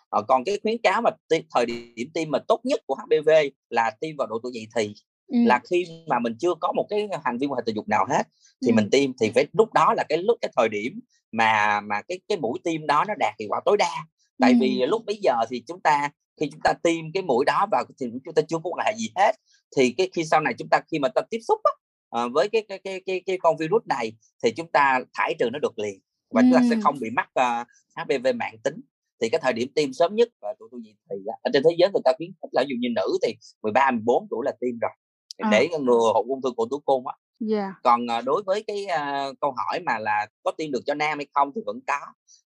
[0.10, 3.30] à, còn cái khuyến cáo mà thời điểm tiêm mà tốt nhất của HPV
[3.70, 4.94] là tiêm vào độ tuổi dậy thì
[5.28, 8.06] là khi mà mình chưa có một cái hành vi quan hệ tình dục nào
[8.10, 8.24] hết
[8.62, 8.76] thì Ừm.
[8.76, 11.00] mình tiêm thì phải lúc đó là cái lúc cái thời điểm
[11.32, 14.06] mà mà cái cái mũi tiêm đó nó đạt hiệu quả tối đa.
[14.40, 17.68] Tại vì lúc bấy giờ thì chúng ta khi chúng ta tiêm cái mũi đó
[17.72, 19.32] vào thì chúng ta chưa có quan hệ gì hết,
[19.78, 21.72] thì cái khi sau này chúng ta khi mà ta tiếp xúc á,
[22.12, 25.50] ờ, với cái cái cái cái cái con virus này thì chúng ta thải trừ
[25.54, 26.00] nó được liền
[26.32, 27.64] và chúng ta sẽ không bị mắc, ờ,
[27.96, 28.82] HPV mãn tính.
[29.22, 31.76] Thì cái thời điểm tiêm sớm nhất và tuổi tuổi dậy thì ở trên thế
[31.78, 34.80] giới người ta khuyến khích là dụ như nữ thì 13, 14 tuổi là tiêm
[34.80, 34.92] rồi
[35.38, 35.50] à.
[35.52, 37.16] để ngừa hậu ung thư cổ tử cung á
[37.50, 37.74] yeah.
[37.84, 41.18] còn à, đối với cái uh, câu hỏi mà là có tiêm được cho nam
[41.20, 42.00] hay không thì vẫn có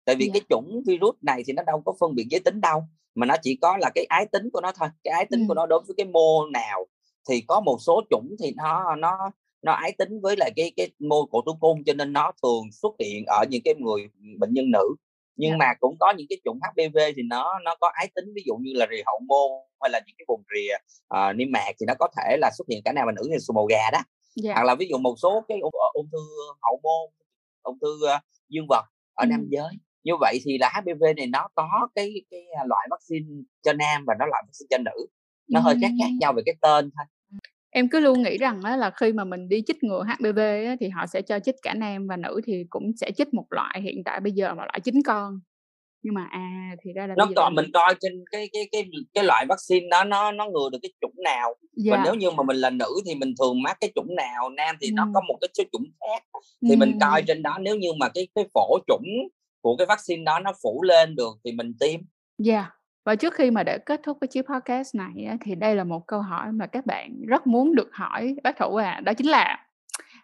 [0.05, 0.33] tại vì yeah.
[0.33, 2.83] cái chủng virus này thì nó đâu có phân biệt giới tính đâu
[3.15, 5.45] mà nó chỉ có là cái ái tính của nó thôi cái ái tính ừ.
[5.47, 6.85] của nó đối với cái mô nào
[7.29, 9.31] thì có một số chủng thì nó nó
[9.65, 12.71] nó ái tính với lại cái cái mô cổ tử cung cho nên nó thường
[12.71, 14.07] xuất hiện ở những cái người
[14.39, 14.95] bệnh nhân nữ
[15.35, 15.59] nhưng yeah.
[15.59, 18.55] mà cũng có những cái chủng HPV thì nó nó có ái tính ví dụ
[18.55, 19.51] như là rìa hậu môn
[19.81, 20.75] hay là những cái vùng rìa
[21.17, 23.37] uh, niêm mạc thì nó có thể là xuất hiện cả nam và nữ như
[23.37, 23.99] sùi màu gà đó
[24.43, 24.55] yeah.
[24.55, 26.19] hoặc là ví dụ một số cái ung, ờ, ung thư
[26.61, 27.11] hậu môn
[27.63, 29.27] ung thư uh, dương vật ở ừ.
[29.29, 29.69] nam giới
[30.03, 33.27] như vậy thì là HPV này nó có cái cái loại vaccine
[33.61, 35.07] cho nam và nó loại vaccine cho nữ
[35.49, 35.63] nó ừ.
[35.63, 37.05] hơi khác khác nhau về cái tên thôi
[37.75, 40.75] em cứ luôn nghĩ rằng đó là khi mà mình đi chích ngừa HPV á,
[40.79, 43.81] thì họ sẽ cho chích cả nam và nữ thì cũng sẽ chích một loại
[43.81, 45.39] hiện tại bây giờ mà loại chín con
[46.01, 49.23] nhưng mà à thì ra là nó còn mình coi trên cái cái cái cái
[49.23, 51.91] loại vaccine đó nó nó ngừa được cái chủng nào yeah.
[51.91, 52.01] và dạ.
[52.05, 54.87] nếu như mà mình là nữ thì mình thường mắc cái chủng nào nam thì
[54.87, 54.91] ừ.
[54.93, 56.23] nó có một cái số chủng khác
[56.61, 56.77] thì ừ.
[56.77, 59.07] mình coi trên đó nếu như mà cái cái phổ chủng
[59.61, 61.99] của cái vaccine đó nó phủ lên được thì mình tiêm
[62.37, 62.71] dạ.
[63.05, 65.83] Và trước khi mà để kết thúc cái chiếc podcast này á, thì đây là
[65.83, 69.27] một câu hỏi mà các bạn rất muốn được hỏi bác Thủ à, đó chính
[69.27, 69.65] là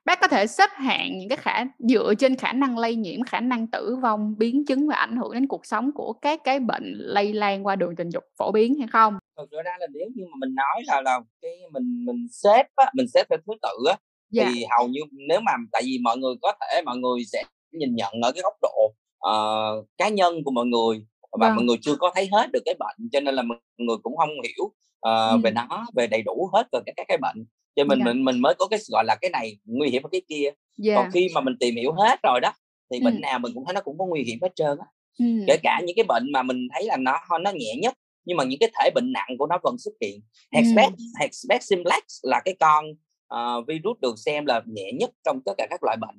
[0.05, 3.39] bác có thể xếp hạng những cái khả dựa trên khả năng lây nhiễm khả
[3.39, 6.93] năng tử vong biến chứng và ảnh hưởng đến cuộc sống của các cái bệnh
[6.97, 10.23] lây lan qua đường tình dục phổ biến hay không thực ra là nếu như
[10.31, 13.89] mà mình nói là là cái mình mình xếp á mình xếp theo thứ tự
[13.89, 13.97] á
[14.37, 14.51] yeah.
[14.53, 17.95] thì hầu như nếu mà tại vì mọi người có thể mọi người sẽ nhìn
[17.95, 18.93] nhận ở cái góc độ
[19.29, 21.55] uh, cá nhân của mọi người và vâng.
[21.55, 24.17] mọi người chưa có thấy hết được cái bệnh cho nên là mọi người cũng
[24.17, 25.37] không hiểu uh, ừ.
[25.43, 28.05] về nó về đầy đủ hết về các cái bệnh cho mình yeah.
[28.05, 30.49] mình mình mới có cái gọi là cái này nguy hiểm cái kia
[30.85, 30.97] yeah.
[30.97, 32.53] còn khi mà mình tìm hiểu hết rồi đó
[32.91, 33.03] thì ừ.
[33.03, 34.85] bệnh nào mình cũng thấy nó cũng có nguy hiểm hết trơn á
[35.19, 35.25] ừ.
[35.47, 37.93] kể cả những cái bệnh mà mình thấy là nó nó nhẹ nhất
[38.25, 41.03] nhưng mà những cái thể bệnh nặng của nó vẫn xuất hiện Herpes ừ.
[41.19, 42.85] Herpes simplex là cái con
[43.33, 46.15] uh, virus được xem là nhẹ nhất trong tất cả các loại bệnh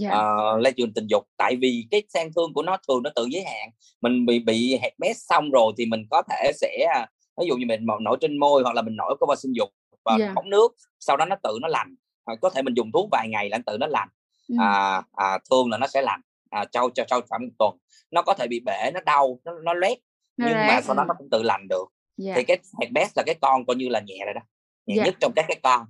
[0.00, 0.14] yeah.
[0.14, 0.20] Dạ.
[0.54, 3.26] uh, lây truyền tình dục tại vì cái sang thương của nó thường nó tự
[3.30, 7.04] giới hạn mình bị bị herpes xong rồi thì mình có thể sẽ
[7.40, 9.68] ví dụ như mình nổi trên môi hoặc là mình nổi có qua sinh dục
[10.04, 10.34] và yeah.
[10.34, 10.68] bóng nước
[11.00, 13.58] sau đó nó tự nó lành à, có thể mình dùng thuốc vài ngày là
[13.66, 14.08] tự nó lành
[14.48, 14.54] ừ.
[14.60, 17.76] à, à, thường là nó sẽ lành à, cho cho sau khoảng một tuần
[18.10, 19.98] nó có thể bị bể nó đau nó nó loét
[20.36, 20.56] nhưng right.
[20.68, 21.84] mà sau đó nó cũng tự lành được
[22.24, 22.36] yeah.
[22.36, 24.40] thì cái herpes là cái con coi như là nhẹ rồi đó
[24.86, 25.06] nhẹ yeah.
[25.06, 25.86] nhất trong các cái con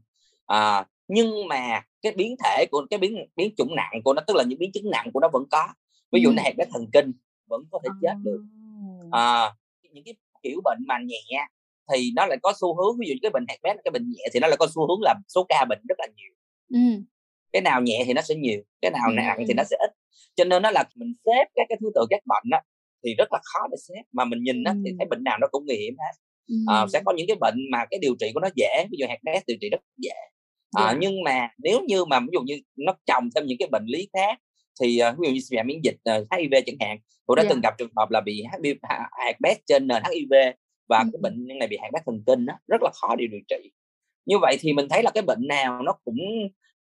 [0.47, 4.37] à, nhưng mà cái biến thể của cái biến biến chủng nặng của nó tức
[4.37, 5.69] là những biến chứng nặng của nó vẫn có.
[6.13, 6.33] Ví dụ ừ.
[6.33, 7.13] như herpes thần kinh
[7.47, 8.45] vẫn có thể chết được.
[9.11, 9.53] À,
[9.93, 11.47] những cái kiểu bệnh mà nhẹ
[11.93, 14.41] thì nó lại có xu hướng ví dụ cái bệnh herpes cái bệnh nhẹ thì
[14.41, 16.33] nó lại có xu hướng là số ca bệnh rất là nhiều.
[16.73, 17.03] Ừ.
[17.53, 19.91] cái nào nhẹ thì nó sẽ nhiều cái nào nặng thì nó sẽ ít.
[20.37, 22.59] Cho nên nó là mình xếp các cái thứ tự các bệnh đó
[23.05, 25.47] thì rất là khó để xếp mà mình nhìn đó, thì thấy bệnh nào nó
[25.51, 26.13] cũng nguy hiểm hết.
[26.67, 29.07] À, sẽ có những cái bệnh mà cái điều trị của nó dễ ví dụ
[29.09, 30.15] herpes điều trị rất dễ
[30.77, 30.97] à, yeah.
[31.01, 34.09] nhưng mà nếu như mà ví dụ như nó trồng thêm những cái bệnh lý
[34.13, 34.39] khác
[34.81, 37.51] thì uh, ví dụ như suy miễn dịch uh, HIV chẳng hạn tôi đã yeah.
[37.51, 38.77] từng gặp trường hợp là bị HIV
[39.25, 40.33] herpes trên nền HIV
[40.89, 41.09] và ừ.
[41.13, 43.71] cái bệnh này bị herpes thần kinh đó, rất là khó để điều trị
[44.27, 46.17] như vậy thì mình thấy là cái bệnh nào nó cũng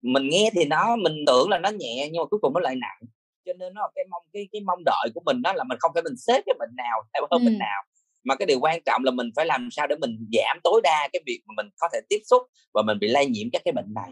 [0.02, 2.76] mình nghe thì nó mình tưởng là nó nhẹ nhưng mà cuối cùng nó lại
[2.76, 3.00] nặng
[3.46, 5.92] cho nên nó cái mong cái cái mong đợi của mình đó là mình không
[5.94, 7.46] phải mình xếp cái bệnh nào theo hơn ừ.
[7.46, 7.84] bệnh nào
[8.26, 11.10] mà cái điều quan trọng là mình phải làm sao để mình giảm tối đa
[11.14, 12.42] cái việc mà mình có thể tiếp xúc
[12.74, 14.12] và mình bị lây nhiễm các cái bệnh này.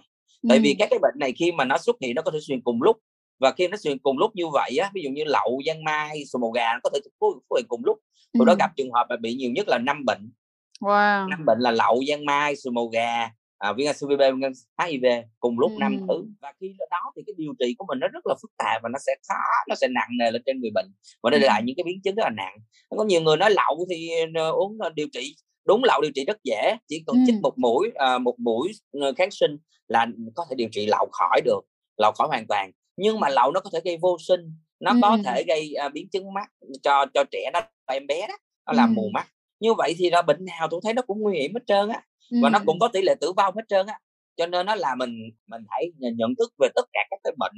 [0.50, 2.62] Tại vì các cái bệnh này khi mà nó xuất hiện nó có thể xuyên
[2.62, 2.98] cùng lúc
[3.40, 6.26] và khi nó xuyên cùng lúc như vậy á ví dụ như lậu giang mai
[6.26, 7.98] sùi màu gà nó có thể xuất hiện cùng lúc.
[8.34, 10.32] Tôi đó gặp trường hợp là bị nhiều nhất là năm bệnh.
[10.82, 11.30] Wow.
[11.30, 13.30] năm bệnh là lậu giang mai sùi màu gà
[13.64, 14.54] à, viêm gan CVB, viêm gan
[14.86, 15.06] HIV
[15.40, 16.06] cùng lúc năm ừ.
[16.08, 18.82] thứ và khi đó thì cái điều trị của mình nó rất là phức tạp
[18.84, 20.92] và nó sẽ khó nó sẽ nặng nề lên trên người bệnh
[21.24, 22.58] và đây là những cái biến chứng rất là nặng
[22.90, 26.26] có nhiều người nói lậu thì ờ, uống ờ, điều trị đúng lậu điều trị
[26.26, 27.22] rất dễ chỉ cần ừ.
[27.28, 28.72] chích một mũi à, một mũi
[29.18, 31.62] kháng sinh là có thể điều trị lậu khỏi được
[31.98, 34.98] lậu khỏi hoàn toàn nhưng mà lậu nó có thể gây vô sinh nó ừ.
[35.02, 36.50] có thể gây uh, biến chứng mắt
[36.84, 38.94] cho cho trẻ nó em bé đó nó làm ừ.
[38.96, 39.28] mù mắt
[39.60, 42.02] như vậy thì là bệnh nào tôi thấy nó cũng nguy hiểm hết trơn á
[42.42, 44.00] và nó cũng có tỷ lệ tử vong hết trơn á
[44.38, 47.54] cho nên nó là mình mình hãy nhận thức về tất cả các cái bệnh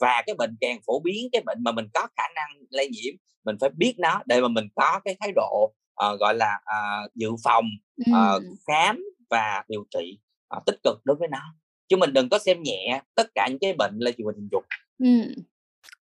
[0.00, 3.14] và cái bệnh càng phổ biến cái bệnh mà mình có khả năng lây nhiễm
[3.44, 5.74] mình phải biết nó để mà mình có cái thái độ
[6.06, 7.64] uh, gọi là uh, dự phòng
[8.10, 10.18] uh, khám và điều trị
[10.56, 11.54] uh, tích cực đối với nó.
[11.88, 14.48] Chứ mình đừng có xem nhẹ tất cả những cái bệnh lây truyền qua tình
[14.52, 14.64] dục.
[14.98, 15.42] Ừ.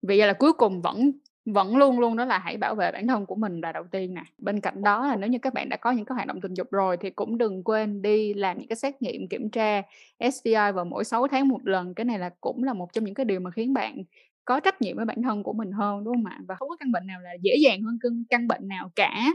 [0.01, 1.11] vậy là cuối cùng vẫn
[1.53, 4.13] vẫn luôn luôn đó là hãy bảo vệ bản thân của mình là đầu tiên
[4.13, 4.23] nè.
[4.37, 6.53] Bên cạnh đó là nếu như các bạn đã có những cái hoạt động tình
[6.53, 9.81] dục rồi thì cũng đừng quên đi làm những cái xét nghiệm kiểm tra
[10.19, 11.93] STI vào mỗi 6 tháng một lần.
[11.93, 14.03] Cái này là cũng là một trong những cái điều mà khiến bạn
[14.45, 16.39] có trách nhiệm với bản thân của mình hơn đúng không ạ?
[16.47, 19.25] Và không có căn bệnh nào là dễ dàng hơn căn, căn bệnh nào cả.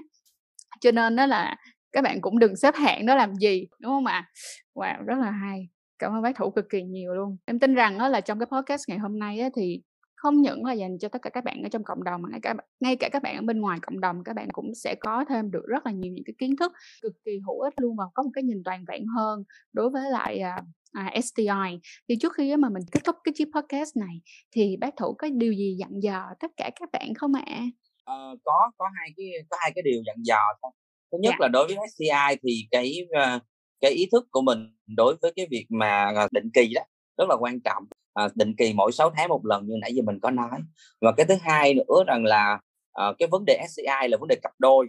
[0.80, 1.56] Cho nên đó là
[1.92, 4.30] các bạn cũng đừng xếp hạng đó làm gì đúng không ạ?
[4.74, 5.68] Wow rất là hay.
[5.98, 7.36] Cảm ơn bác thủ cực kỳ nhiều luôn.
[7.44, 9.80] Em tin rằng đó là trong cái podcast ngày hôm nay á, thì
[10.24, 12.40] không những là dành cho tất cả các bạn ở trong cộng đồng mà ngay
[12.42, 15.24] cả ngay cả các bạn ở bên ngoài cộng đồng các bạn cũng sẽ có
[15.28, 18.04] thêm được rất là nhiều những cái kiến thức cực kỳ hữu ích luôn và
[18.14, 22.32] có một cái nhìn toàn vẹn hơn đối với lại à, à, STI thì trước
[22.36, 25.76] khi mà mình kết thúc cái chiếc podcast này thì bác thủ có điều gì
[25.78, 27.44] dặn dò tất cả các bạn không ạ?
[27.46, 27.62] À?
[28.04, 30.70] Ờ, có có hai cái có hai cái điều dặn dò thôi
[31.12, 31.36] thứ nhất dạ.
[31.40, 33.42] là đối với STI thì cái uh,
[33.80, 34.58] cái ý thức của mình
[34.96, 36.82] đối với cái việc mà định kỳ đó
[37.18, 37.84] rất là quan trọng.
[38.14, 40.60] À, định kỳ mỗi 6 tháng một lần như nãy giờ mình có nói.
[41.00, 42.60] Và cái thứ hai nữa rằng là
[42.92, 44.86] à, cái vấn đề SCI là vấn đề cặp đôi.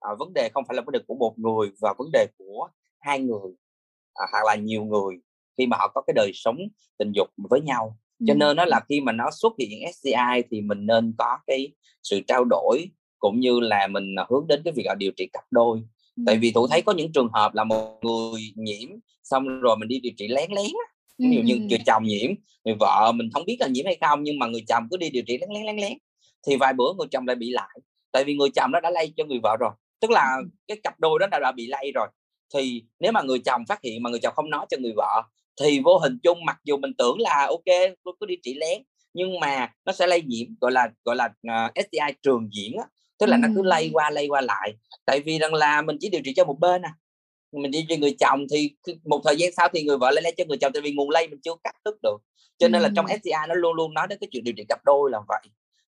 [0.00, 2.68] À, vấn đề không phải là vấn đề của một người và vấn đề của
[3.00, 3.52] hai người
[4.14, 5.16] à, hoặc là nhiều người
[5.58, 6.56] khi mà họ có cái đời sống
[6.98, 7.98] tình dục với nhau.
[8.26, 11.72] Cho nên nó là khi mà nó xuất hiện SCI thì mình nên có cái
[12.02, 15.82] sự trao đổi cũng như là mình hướng đến cái việc điều trị cặp đôi.
[16.26, 18.88] Tại vì tôi thấy có những trường hợp là một người nhiễm
[19.22, 20.70] xong rồi mình đi điều trị lén lén
[21.20, 22.30] ví dụ như người chồng nhiễm
[22.64, 25.10] người vợ mình không biết là nhiễm hay không nhưng mà người chồng cứ đi
[25.10, 25.98] điều trị lén lén lén lén
[26.46, 27.78] thì vài bữa người chồng lại bị lại.
[28.12, 30.36] Tại vì người chồng đó đã lây cho người vợ rồi tức là
[30.68, 32.08] cái cặp đôi đó đã, đã bị lây rồi.
[32.54, 35.22] Thì nếu mà người chồng phát hiện mà người chồng không nói cho người vợ
[35.60, 38.82] thì vô hình chung mặc dù mình tưởng là ok tôi có đi trị lén
[39.14, 42.76] nhưng mà nó sẽ lây nhiễm gọi là gọi là uh, à, STI trường diễn
[42.76, 42.84] á
[43.18, 43.40] tức là ừ.
[43.42, 44.72] nó cứ lây qua lây qua lại.
[45.04, 46.94] Tại vì rằng là mình chỉ điều trị cho một bên à
[47.52, 48.70] mình đi cho người chồng thì
[49.04, 51.10] một thời gian sau thì người vợ lây lây cho người chồng tại vì nguồn
[51.10, 52.16] lây mình chưa cắt đứt được.
[52.58, 54.84] Cho nên là trong STI nó luôn luôn nói đến cái chuyện điều trị cặp
[54.84, 55.42] đôi là vậy.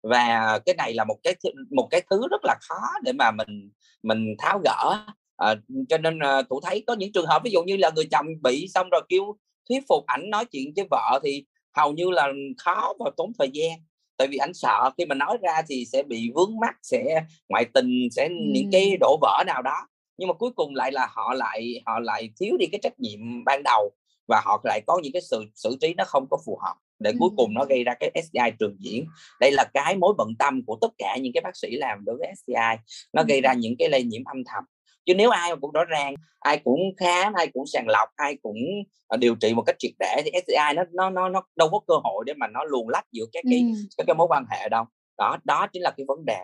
[0.02, 1.34] Và cái này là một cái
[1.70, 3.70] một cái thứ rất là khó để mà mình
[4.02, 5.06] mình tháo gỡ.
[5.36, 5.54] À,
[5.88, 8.26] cho nên uh, thủ thấy có những trường hợp ví dụ như là người chồng
[8.42, 9.36] bị xong rồi kêu
[9.68, 11.44] thuyết phục ảnh nói chuyện với vợ thì
[11.76, 13.70] hầu như là khó và tốn thời gian.
[14.16, 17.64] Tại vì anh sợ khi mà nói ra thì sẽ bị vướng mắt sẽ ngoại
[17.74, 18.34] tình sẽ ừ.
[18.52, 19.86] những cái đổ vỡ nào đó
[20.20, 23.44] nhưng mà cuối cùng lại là họ lại họ lại thiếu đi cái trách nhiệm
[23.44, 23.92] ban đầu
[24.28, 27.12] và họ lại có những cái sự xử trí nó không có phù hợp để
[27.18, 29.06] cuối cùng nó gây ra cái STI trường diễn.
[29.40, 32.16] Đây là cái mối bận tâm của tất cả những cái bác sĩ làm đối
[32.16, 32.76] với STI
[33.12, 34.64] nó gây ra những cái lây nhiễm âm thầm.
[35.06, 38.58] Chứ nếu ai cũng rõ ràng ai cũng khám ai cũng sàng lọc ai cũng
[39.06, 41.80] ờ, điều trị một cách triệt để thì STI nó nó nó nó đâu có
[41.86, 43.80] cơ hội để mà nó luồn lách giữa các cái ừ.
[43.96, 44.84] các cái mối quan hệ đâu.
[45.18, 46.40] Đó đó chính là cái vấn đề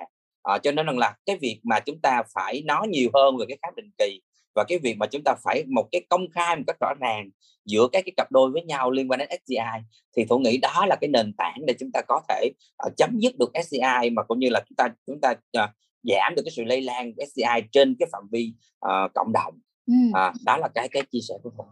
[0.47, 3.59] à, cho nên là cái việc mà chúng ta phải nói nhiều hơn về cái
[3.63, 4.21] khám định kỳ
[4.55, 7.31] và cái việc mà chúng ta phải một cái công khai một cách rõ ràng
[7.65, 9.83] giữa các cái cặp đôi với nhau liên quan đến STI
[10.17, 12.51] thì tôi nghĩ đó là cái nền tảng để chúng ta có thể
[12.87, 15.71] uh, chấm dứt được STI mà cũng như là chúng ta chúng ta uh,
[16.03, 18.55] giảm được cái sự lây lan của STI trên cái phạm vi
[18.87, 19.61] uh, cộng đồng.
[19.87, 19.95] Ừ.
[20.15, 21.67] à, đó là cái cái chia sẻ của tôi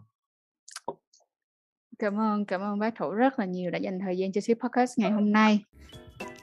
[1.99, 4.59] cảm ơn cảm ơn bác thủ rất là nhiều đã dành thời gian cho ship
[4.63, 5.59] podcast ngày hôm nay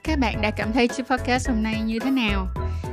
[0.03, 2.47] các bạn đã cảm thấy chiếc podcast hôm nay như thế nào?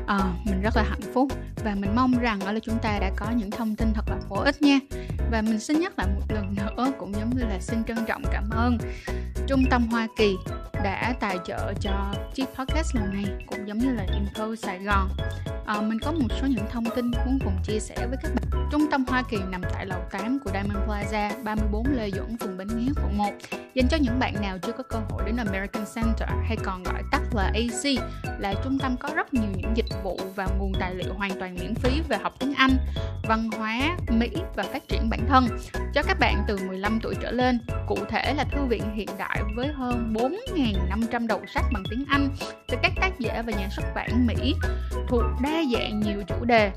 [0.07, 1.33] À, mình rất là hạnh phúc
[1.64, 4.16] và mình mong rằng ở là chúng ta đã có những thông tin thật là
[4.29, 4.79] bổ ích nha.
[5.31, 8.23] Và mình xin nhắc lại một lần nữa cũng giống như là xin trân trọng
[8.33, 8.79] cảm ơn
[9.47, 10.37] Trung tâm Hoa Kỳ
[10.85, 15.09] đã tài trợ cho chiếc podcast lần này cũng giống như là Info Sài Gòn
[15.70, 18.68] à, mình có một số những thông tin muốn cùng chia sẻ với các bạn
[18.72, 22.56] Trung tâm Hoa Kỳ nằm tại lầu 8 của Diamond Plaza 34 Lê Duẩn, phường
[22.56, 23.33] Bến Nghé, quận 1
[23.74, 27.02] dành cho những bạn nào chưa có cơ hội đến American Center hay còn gọi
[27.11, 28.02] tắt là AC
[28.38, 31.56] là trung tâm có rất nhiều những dịch vụ và nguồn tài liệu hoàn toàn
[31.61, 32.70] miễn phí về học tiếng Anh,
[33.28, 35.46] văn hóa, Mỹ và phát triển bản thân
[35.94, 37.59] cho các bạn từ 15 tuổi trở lên.
[37.87, 42.28] Cụ thể là thư viện hiện đại với hơn 4.500 đầu sách bằng tiếng Anh
[42.68, 44.54] từ các tác giả và nhà xuất bản Mỹ
[45.09, 46.70] thuộc đa đa dạng nhiều chủ đề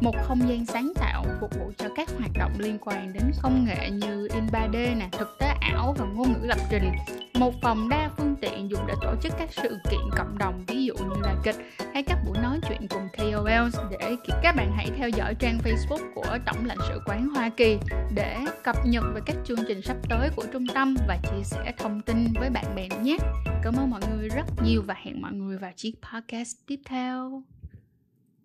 [0.00, 3.64] một không gian sáng tạo phục vụ cho các hoạt động liên quan đến công
[3.64, 6.92] nghệ như in 3D nè, thực tế ảo và ngôn ngữ lập trình.
[7.34, 10.84] Một phòng đa phương tiện dùng để tổ chức các sự kiện cộng đồng ví
[10.84, 11.56] dụ như là kịch
[11.94, 16.12] hay các buổi nói chuyện cùng KOLs để các bạn hãy theo dõi trang Facebook
[16.14, 17.78] của Tổng lãnh sự quán Hoa Kỳ
[18.14, 21.72] để cập nhật về các chương trình sắp tới của trung tâm và chia sẻ
[21.78, 23.16] thông tin với bạn bè nhé.
[23.62, 27.42] Cảm ơn mọi người rất nhiều và hẹn mọi người vào chiếc podcast tiếp theo.